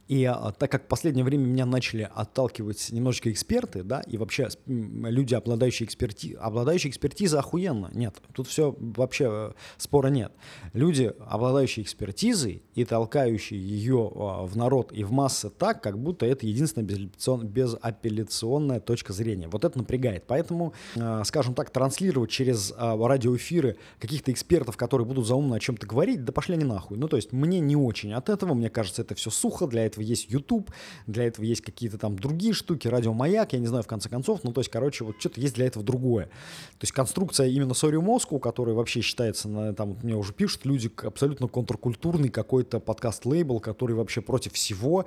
И 0.08 0.24
а, 0.26 0.52
так 0.52 0.72
как 0.72 0.86
в 0.86 0.88
последнее 0.88 1.26
время 1.26 1.46
меня 1.46 1.66
начали 1.66 2.10
отталкивать 2.14 2.92
немножечко 2.92 3.32
эксперты, 3.32 3.84
да, 3.84 4.02
и 4.02 4.18
вообще 4.18 4.50
люди, 4.68 5.34
обладающие, 5.34 5.88
эксперти... 5.88 6.38
обладающие 6.40 6.92
экспертизой, 6.92 7.40
охуенно. 7.40 7.90
Нет, 7.94 8.16
тут 8.34 8.48
все 8.48 8.76
вообще 8.80 9.26
э, 9.30 9.52
спора 9.78 10.08
нет. 10.08 10.32
Люди, 10.74 11.12
обладающие 11.28 11.84
экспертизой 11.84 12.64
и 12.76 12.86
толкающие 12.86 13.60
ее 13.60 14.12
а, 14.16 14.46
в 14.46 14.56
народ 14.56 14.92
и 14.92 15.04
в 15.04 15.12
массы 15.12 15.50
так, 15.50 15.82
как 15.82 15.98
будто 15.98 16.26
это 16.26 16.46
единственная 16.46 17.10
безапелляционная 17.44 18.80
точка 18.80 19.12
зрения. 19.12 19.48
Вот 19.48 19.66
это 19.66 19.78
напрягает. 19.78 20.26
Поэтому, 20.28 20.74
а, 20.96 21.24
скажем 21.24 21.56
так, 21.56 21.72
транслировать 21.72 22.30
через 22.30 22.74
радиоэфиры 22.78 23.78
каких-то 24.00 24.32
экспертов, 24.32 24.78
которые 24.78 25.08
будут 25.08 25.26
заумно 25.26 25.56
о 25.56 25.60
чем-то 25.60 25.88
говорить, 25.88 26.24
да 26.24 26.32
пошли 26.32 26.54
они 26.54 26.66
нахуй. 26.66 26.98
Ну, 26.98 27.08
то 27.08 27.16
есть 27.16 27.32
мне 27.32 27.60
не 27.60 27.76
очень 27.76 28.14
от 28.14 28.30
этого, 28.30 28.54
мне 28.54 28.70
кажется, 28.70 29.02
это 29.02 29.16
все 29.16 29.32
сухо 29.32 29.66
для 29.66 29.86
этого 29.86 29.95
этого 29.96 30.04
есть 30.04 30.30
YouTube, 30.30 30.72
для 31.08 31.26
этого 31.26 31.46
есть 31.46 31.62
какие-то 31.62 31.98
там 31.98 32.18
другие 32.18 32.54
штуки, 32.54 32.88
радиомаяк, 32.88 33.54
я 33.54 33.60
не 33.60 33.68
знаю, 33.68 33.84
в 33.84 33.88
конце 33.88 34.10
концов, 34.10 34.44
ну, 34.44 34.52
то 34.52 34.62
есть, 34.62 34.70
короче, 34.70 35.04
вот 35.04 35.16
что-то 35.20 35.42
есть 35.42 35.56
для 35.56 35.66
этого 35.66 35.84
другое. 35.84 36.26
То 36.26 36.84
есть 36.84 36.94
конструкция 36.94 37.48
именно 37.48 37.72
Sorry 37.72 38.02
Moscow, 38.02 38.40
которая 38.40 38.76
вообще 38.76 39.02
считается, 39.02 39.48
на, 39.48 39.74
там, 39.74 39.98
мне 40.04 40.16
уже 40.16 40.34
пишут 40.34 40.66
люди, 40.66 40.92
абсолютно 41.04 41.48
контркультурный 41.48 42.30
какой-то 42.30 42.80
подкаст-лейбл, 42.80 43.60
который 43.60 43.96
вообще 43.96 44.22
против 44.22 44.54
всего, 44.54 45.06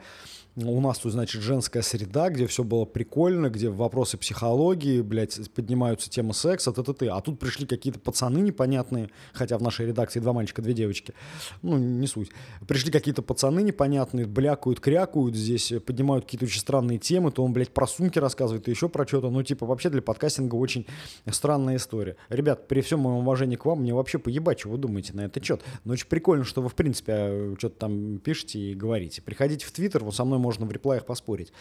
у 0.57 0.81
нас 0.81 0.99
тут, 0.99 1.13
значит, 1.13 1.43
женская 1.43 1.83
среда, 1.83 2.31
где 2.31 2.47
все 2.47 2.65
было 2.65 2.85
прикольно, 2.85 3.49
где 3.49 3.69
вопросы 3.69 4.17
психологии, 4.17 5.03
блядь, 5.03 5.39
поднимаются 5.55 6.11
темы 6.11 6.35
секса, 6.35 6.73
т, 6.73 6.83
т, 6.83 6.93
т. 6.93 7.09
А 7.09 7.21
тут 7.21 7.39
пришли 7.39 7.67
какие-то 7.67 8.01
пацаны 8.01 8.39
непонятные, 8.39 9.11
хотя 9.33 9.57
в 9.59 9.63
нашей 9.63 9.87
редакции 9.87 10.21
два 10.21 10.33
мальчика, 10.33 10.63
две 10.63 10.75
девочки. 10.75 11.15
Ну, 11.63 11.79
не 11.79 12.07
суть. 12.07 12.31
Пришли 12.67 12.91
какие-то 12.91 13.23
пацаны 13.23 13.61
непонятные, 13.63 14.27
блякают, 14.27 14.81
крякают 14.81 15.37
здесь, 15.37 15.73
поднимают 15.87 16.25
какие-то 16.25 16.47
очень 16.47 16.61
странные 16.61 16.99
темы, 16.99 17.31
то 17.31 17.45
он, 17.45 17.53
блядь, 17.53 17.71
про 17.71 17.87
сумки 17.87 18.19
рассказывает, 18.19 18.67
и 18.69 18.71
еще 18.71 18.89
про 18.89 19.07
что-то. 19.07 19.31
Ну, 19.31 19.43
типа, 19.43 19.67
вообще 19.67 19.91
для 19.91 20.03
подкастинга 20.03 20.57
очень 20.57 20.87
странная 21.31 21.77
история. 21.77 22.17
Ребят, 22.29 22.69
при 22.69 22.81
всем 22.81 23.01
моем 23.01 23.19
уважении 23.19 23.57
к 23.57 23.65
вам, 23.65 23.83
мне 23.83 23.95
вообще 23.95 24.19
поебать, 24.19 24.61
что 24.61 24.71
вы 24.71 24.79
думаете 24.79 25.13
на 25.13 25.23
этот 25.23 25.45
счет. 25.45 25.63
Но 25.85 25.93
очень 25.93 26.09
прикольно, 26.09 26.45
что 26.45 26.63
вы, 26.63 26.69
в 26.69 26.75
принципе, 26.75 27.13
э, 27.17 27.55
что-то 27.59 27.79
там 27.79 28.19
пишете 28.19 28.59
и 28.59 28.75
говорите. 28.75 29.23
Приходите 29.23 29.65
в 29.65 29.71
Твиттер, 29.71 30.05
вот 30.05 30.15
со 30.15 30.25
мной 30.25 30.39
можно 30.49 30.65
в 30.65 30.73
реплаях 30.73 31.05
поспорить. 31.05 31.53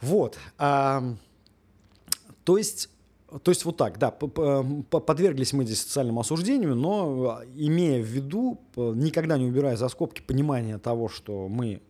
Вот. 0.00 0.38
А, 0.56 1.04
то 2.44 2.56
есть 2.56 2.88
то 3.44 3.50
есть 3.50 3.64
вот 3.64 3.76
так, 3.76 3.98
да, 3.98 4.10
подверглись 4.10 5.52
мы 5.52 5.64
здесь 5.64 5.80
социальному 5.82 6.20
осуждению, 6.20 6.74
но 6.74 7.40
имея 7.54 8.02
в 8.02 8.06
виду, 8.06 8.60
никогда 8.76 9.38
не 9.38 9.46
убирая 9.46 9.76
за 9.76 9.88
скобки 9.88 10.20
понимание 10.20 10.78
того, 10.78 11.08
что 11.08 11.48
мы 11.48 11.80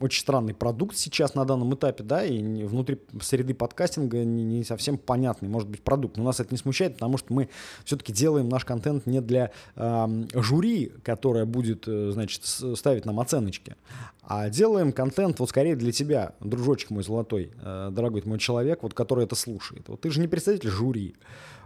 очень 0.00 0.20
странный 0.20 0.54
продукт 0.54 0.96
сейчас 0.96 1.34
на 1.34 1.44
данном 1.44 1.74
этапе, 1.74 2.04
да, 2.04 2.24
и 2.24 2.64
внутри 2.64 3.00
среды 3.20 3.54
подкастинга 3.54 4.24
не, 4.24 4.44
не 4.44 4.64
совсем 4.64 4.98
понятный, 4.98 5.48
может 5.48 5.68
быть, 5.68 5.82
продукт. 5.82 6.16
Но 6.16 6.24
нас 6.24 6.40
это 6.40 6.50
не 6.52 6.58
смущает, 6.58 6.94
потому 6.94 7.18
что 7.18 7.32
мы 7.32 7.48
все-таки 7.84 8.12
делаем 8.12 8.48
наш 8.48 8.64
контент 8.64 9.06
не 9.06 9.20
для 9.20 9.50
э, 9.76 10.06
жюри, 10.34 10.92
которое 11.02 11.44
будет, 11.44 11.86
э, 11.86 12.10
значит, 12.12 12.44
ставить 12.44 13.04
нам 13.04 13.20
оценочки, 13.20 13.76
а 14.22 14.48
делаем 14.48 14.92
контент 14.92 15.38
вот 15.40 15.48
скорее 15.48 15.76
для 15.76 15.92
тебя, 15.92 16.34
дружочек 16.40 16.90
мой 16.90 17.02
золотой, 17.02 17.50
э, 17.62 17.90
дорогой 17.92 18.22
мой 18.24 18.38
человек, 18.38 18.82
вот 18.82 18.94
который 18.94 19.24
это 19.24 19.34
слушает. 19.34 19.88
Вот 19.88 20.00
ты 20.00 20.10
же 20.10 20.20
не 20.20 20.28
представитель 20.28 20.70
жюри, 20.70 21.14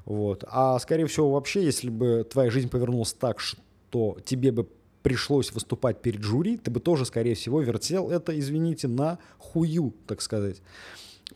вот, 0.04 0.44
а 0.48 0.78
скорее 0.78 1.06
всего 1.06 1.32
вообще, 1.32 1.64
если 1.64 1.90
бы 1.90 2.26
твоя 2.30 2.50
жизнь 2.50 2.68
повернулась 2.68 3.12
так, 3.12 3.40
что 3.40 4.16
тебе 4.24 4.52
бы 4.52 4.68
пришлось 5.08 5.52
выступать 5.52 6.02
перед 6.02 6.22
жюри, 6.22 6.58
ты 6.58 6.70
бы 6.70 6.80
тоже, 6.80 7.06
скорее 7.06 7.34
всего, 7.34 7.62
вертел 7.62 8.10
это, 8.10 8.38
извините, 8.38 8.88
на 8.88 9.18
хую, 9.38 9.94
так 10.06 10.20
сказать. 10.20 10.60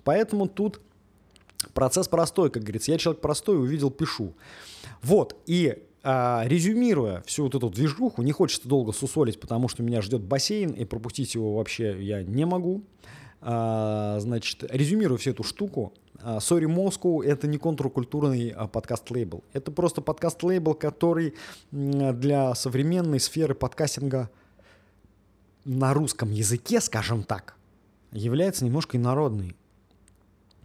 Поэтому 0.04 0.46
тут 0.46 0.78
процесс 1.72 2.06
простой, 2.06 2.50
как 2.50 2.64
говорится. 2.64 2.92
Я 2.92 2.98
человек 2.98 3.22
простой, 3.22 3.58
увидел, 3.58 3.90
пишу. 3.90 4.34
Вот, 5.00 5.40
и 5.46 5.82
а, 6.02 6.42
резюмируя 6.44 7.22
всю 7.22 7.44
вот 7.44 7.54
эту 7.54 7.70
движуху, 7.70 8.20
не 8.20 8.32
хочется 8.32 8.68
долго 8.68 8.92
сусолить, 8.92 9.40
потому 9.40 9.68
что 9.68 9.82
меня 9.82 10.02
ждет 10.02 10.20
бассейн, 10.20 10.72
и 10.72 10.84
пропустить 10.84 11.34
его 11.34 11.54
вообще 11.54 11.96
я 12.04 12.22
не 12.22 12.44
могу. 12.44 12.82
А, 13.40 14.18
значит, 14.20 14.64
резюмируя 14.68 15.16
всю 15.16 15.30
эту 15.30 15.44
штуку, 15.44 15.94
Sorry 16.24 16.66
Moscow— 16.66 17.24
это 17.24 17.46
не 17.46 17.58
контркультурный 17.58 18.50
а, 18.50 18.68
подкаст-лейбл. 18.68 19.42
Это 19.52 19.70
просто 19.72 20.00
подкаст-лейбл, 20.00 20.74
который 20.74 21.34
для 21.70 22.54
современной 22.54 23.20
сферы 23.20 23.54
подкастинга 23.54 24.30
на 25.64 25.94
русском 25.94 26.30
языке, 26.30 26.80
скажем 26.80 27.22
так, 27.22 27.56
является 28.12 28.64
немножко 28.64 28.96
инородный. 28.96 29.56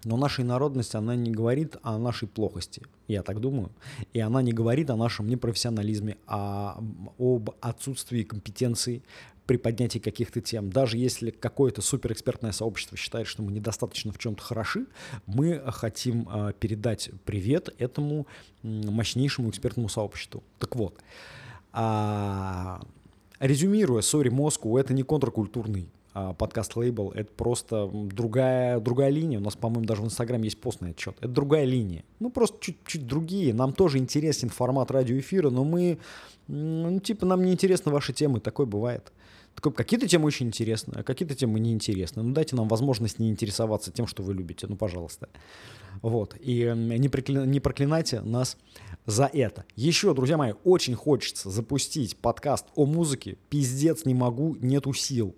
Но 0.04 0.18
наша 0.18 0.42
инородность, 0.42 0.96
она 0.96 1.16
не 1.16 1.32
говорит 1.32 1.78
о 1.82 1.98
нашей 1.98 2.28
плохости, 2.28 2.82
я 3.08 3.24
так 3.24 3.40
думаю. 3.40 3.72
И 4.14 4.20
она 4.20 4.42
не 4.42 4.52
говорит 4.52 4.90
о 4.90 4.96
нашем 4.96 5.28
непрофессионализме, 5.28 6.18
а 6.28 6.82
об 7.18 7.52
отсутствии 7.62 8.24
компетенции 8.24 9.04
при 9.48 9.58
поднятии 9.58 10.00
каких-то 10.00 10.42
тем. 10.42 10.70
Даже 10.70 10.98
если 10.98 11.32
какое-то 11.32 11.82
суперэкспертное 11.82 12.52
сообщество 12.52 12.98
считает, 12.98 13.28
что 13.28 13.42
мы 13.42 13.52
недостаточно 13.52 14.12
в 14.12 14.18
чем-то 14.18 14.44
хороши, 14.44 14.86
мы 15.26 15.64
хотим 15.68 16.28
э, 16.30 16.54
передать 16.60 17.10
привет 17.26 17.74
этому 17.80 18.28
мощнейшему 18.62 19.50
экспертному 19.50 19.88
сообществу. 19.88 20.44
Так 20.60 20.76
вот, 20.76 20.96
а, 21.72 22.82
резюмируя, 23.40 24.02
сори, 24.02 24.30
Москву, 24.30 24.78
это 24.78 24.94
не 24.94 25.04
контркультурный 25.04 25.84
а, 25.84 25.97
подкаст-лейбл, 26.38 27.12
это 27.12 27.32
просто 27.34 27.90
другая, 27.94 28.80
другая 28.80 29.10
линия. 29.10 29.40
У 29.40 29.42
нас, 29.42 29.56
по-моему, 29.56 29.86
даже 29.86 30.02
в 30.02 30.06
Инстаграме 30.06 30.46
есть 30.46 30.60
пост 30.60 30.82
на 30.82 30.88
этот 30.88 31.00
счет. 31.00 31.16
Это 31.20 31.30
другая 31.30 31.66
линия. 31.66 32.04
Мы 32.20 32.30
просто 32.30 32.58
чуть-чуть 32.60 33.06
другие. 33.06 33.54
Нам 33.54 33.74
тоже 33.74 33.98
интересен 33.98 34.50
формат 34.50 34.92
радиоэфира, 34.92 35.50
но 35.50 35.64
мы, 35.64 36.00
ну, 36.48 37.00
типа, 37.00 37.26
нам 37.26 37.44
не 37.44 37.52
интересны 37.52 37.92
ваши 37.92 38.14
темы. 38.14 38.40
Такое 38.40 38.66
бывает. 38.66 39.12
Какие-то 39.56 40.08
темы 40.08 40.26
очень 40.26 40.48
интересны, 40.48 40.94
а 40.98 41.04
какие-то 41.04 41.34
темы 41.34 41.60
неинтересны. 41.60 42.22
Ну, 42.22 42.32
дайте 42.32 42.56
нам 42.56 42.68
возможность 42.68 43.18
не 43.18 43.30
интересоваться 43.30 43.92
тем, 43.92 44.06
что 44.06 44.22
вы 44.22 44.36
любите. 44.36 44.68
Ну, 44.68 44.76
пожалуйста. 44.76 45.30
Вот. 46.04 46.36
И 46.40 46.72
не, 46.76 47.10
прикля... 47.10 47.44
не 47.44 47.60
проклинайте 47.60 48.22
нас 48.22 48.56
за 49.08 49.26
это. 49.34 49.66
Еще, 49.76 50.14
друзья 50.14 50.38
мои, 50.38 50.54
очень 50.64 50.94
хочется 50.94 51.50
запустить 51.50 52.18
подкаст 52.18 52.68
о 52.76 52.86
музыке. 52.86 53.38
Пиздец 53.50 54.06
не 54.06 54.14
могу, 54.14 54.56
нету 54.60 54.94
сил. 54.94 55.36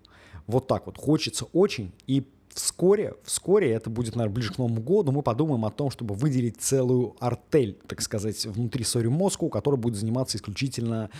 Вот 0.49 0.65
так 0.65 0.87
вот. 0.87 0.97
Хочется 0.97 1.45
очень. 1.53 1.91
И 2.07 2.23
вскоре, 2.49 3.13
вскоре, 3.23 3.71
это 3.71 3.91
будет, 3.91 4.15
наверное, 4.15 4.33
ближе 4.33 4.51
к 4.51 4.57
Новому 4.57 4.81
году, 4.81 5.11
мы 5.11 5.21
подумаем 5.21 5.63
о 5.63 5.69
том, 5.69 5.91
чтобы 5.91 6.15
выделить 6.15 6.57
целую 6.59 7.15
артель, 7.19 7.77
так 7.87 8.01
сказать, 8.01 8.43
внутри 8.47 8.83
Сори 8.83 9.07
Москву, 9.07 9.49
которая 9.49 9.79
будет 9.79 9.95
заниматься 9.95 10.37
исключительно 10.37 11.11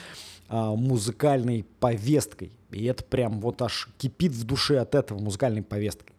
а, 0.48 0.76
музыкальной 0.76 1.64
повесткой. 1.80 2.52
И 2.72 2.86
это 2.86 3.04
прям 3.04 3.40
вот 3.40 3.62
аж 3.62 3.90
кипит 4.00 4.32
в 4.32 4.46
душе 4.46 4.80
от 4.80 4.96
этого 4.96 5.20
музыкальной 5.20 5.62
повесткой. 5.62 6.16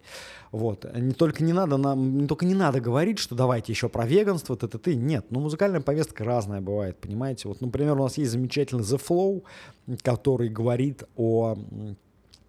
Вот. 0.53 0.87
Не 0.95 1.13
только 1.13 1.43
не 1.43 1.53
надо 1.53 1.79
нам, 1.79 2.17
не 2.17 2.29
только 2.29 2.47
не 2.47 2.55
надо 2.55 2.81
говорить, 2.81 3.19
что 3.19 3.35
давайте 3.35 3.73
еще 3.73 3.89
про 3.89 4.07
веганство, 4.07 4.57
т, 4.57 4.69
т, 4.69 4.79
т. 4.79 4.95
Нет, 4.95 5.27
ну 5.31 5.41
музыкальная 5.41 5.81
повестка 5.81 6.23
разная 6.23 6.61
бывает, 6.61 6.97
понимаете. 7.01 7.49
Вот, 7.49 7.61
например, 7.61 7.95
у 7.95 8.05
нас 8.05 8.19
есть 8.19 8.31
замечательный 8.31 8.85
The 8.85 9.01
Flow, 9.05 9.43
который 10.03 10.49
говорит 10.49 11.03
о 11.17 11.57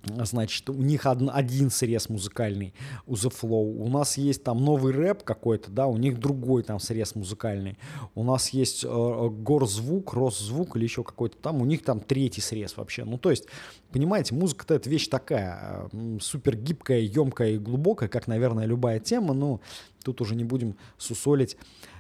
Значит, 0.04 0.70
у 0.70 0.82
них 0.82 1.06
од, 1.06 1.22
один 1.32 1.70
срез 1.70 2.10
музыкальный 2.10 2.74
у 3.06 3.14
The 3.14 3.32
Flow. 3.32 3.76
У 3.78 3.88
нас 3.88 4.18
есть 4.18 4.44
там 4.44 4.64
новый 4.64 4.94
рэп 4.94 5.24
какой-то, 5.24 5.70
да, 5.70 5.86
у 5.86 5.98
них 5.98 6.20
другой 6.20 6.64
там 6.64 6.80
срез 6.80 7.16
музыкальный. 7.16 7.78
У 8.16 8.24
нас 8.24 8.50
есть 8.50 8.84
э, 8.84 9.30
горзвук, 9.30 10.14
росзвук 10.14 10.76
или 10.76 10.84
еще 10.84 11.04
какой-то 11.04 11.38
там, 11.38 11.62
у 11.62 11.66
них 11.66 11.84
там 11.84 12.00
третий 12.00 12.42
срез 12.42 12.78
вообще. 12.78 13.04
Ну, 13.04 13.18
то 13.20 13.30
есть, 13.30 13.46
понимаете, 13.92 14.34
музыка-то 14.34 14.74
это 14.74 14.90
вещь 14.90 15.08
такая, 15.08 15.88
э, 15.92 16.18
супер 16.20 16.56
гибкая, 16.56 17.00
емкая 17.00 17.52
и 17.52 17.58
глубокая, 17.60 18.10
как, 18.10 18.28
наверное, 18.28 18.66
любая 18.66 19.00
тема, 19.00 19.34
но 19.34 19.62
тут 20.04 20.22
уже 20.22 20.36
не 20.36 20.44
будем 20.44 20.78
сусолить 20.98 21.58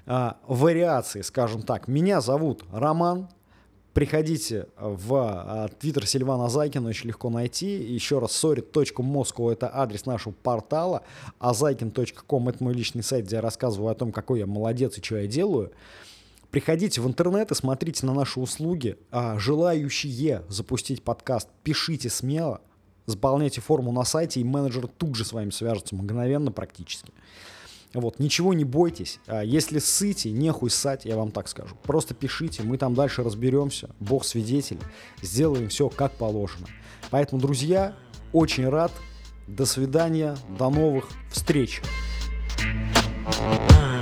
э, 0.07 0.31
вариации, 0.47 1.21
скажем 1.21 1.61
так. 1.61 1.87
Меня 1.87 2.19
зовут 2.21 2.63
Роман, 2.71 3.29
Приходите 3.93 4.67
в 4.77 5.15
а, 5.15 5.67
твиттер 5.67 6.07
Сильвана 6.07 6.47
Зайкина, 6.47 6.89
очень 6.89 7.09
легко 7.09 7.29
найти. 7.29 7.75
Еще 7.75 8.19
раз, 8.19 8.31
sorry.moscow 8.31 9.51
это 9.51 9.69
адрес 9.73 10.05
нашего 10.05 10.33
портала, 10.33 11.03
а 11.39 11.51
zaikin.com 11.51 12.49
это 12.49 12.63
мой 12.63 12.73
личный 12.73 13.03
сайт, 13.03 13.25
где 13.25 13.37
я 13.37 13.41
рассказываю 13.41 13.91
о 13.91 13.95
том, 13.95 14.13
какой 14.13 14.39
я 14.39 14.45
молодец 14.45 14.97
и 14.97 15.03
что 15.03 15.17
я 15.17 15.27
делаю. 15.27 15.71
Приходите 16.51 17.01
в 17.01 17.07
интернет 17.07 17.51
и 17.51 17.55
смотрите 17.55 18.05
на 18.05 18.13
наши 18.13 18.39
услуги. 18.39 18.97
А 19.11 19.37
желающие 19.37 20.43
запустить 20.47 21.03
подкаст, 21.03 21.49
пишите 21.63 22.09
смело, 22.09 22.61
заполняйте 23.07 23.59
форму 23.59 23.91
на 23.91 24.05
сайте, 24.05 24.39
и 24.39 24.45
менеджер 24.45 24.87
тут 24.87 25.15
же 25.15 25.25
с 25.25 25.33
вами 25.33 25.49
свяжется 25.49 25.95
мгновенно 25.95 26.51
практически. 26.51 27.11
Вот, 27.93 28.19
ничего 28.19 28.53
не 28.53 28.63
бойтесь. 28.63 29.19
А 29.27 29.41
если 29.41 29.79
ссыте, 29.79 30.31
нехуй 30.31 30.69
ссать, 30.69 31.05
я 31.05 31.17
вам 31.17 31.31
так 31.31 31.47
скажу. 31.47 31.75
Просто 31.83 32.13
пишите, 32.13 32.63
мы 32.63 32.77
там 32.77 32.93
дальше 32.93 33.23
разберемся. 33.23 33.89
Бог 33.99 34.23
свидетель. 34.23 34.79
Сделаем 35.21 35.69
все 35.69 35.89
как 35.89 36.13
положено. 36.13 36.67
Поэтому, 37.09 37.41
друзья, 37.41 37.95
очень 38.31 38.67
рад. 38.69 38.91
До 39.47 39.65
свидания, 39.65 40.37
до 40.57 40.69
новых 40.69 41.09
встреч. 41.29 41.81
thank 43.31 43.71
you 43.71 44.00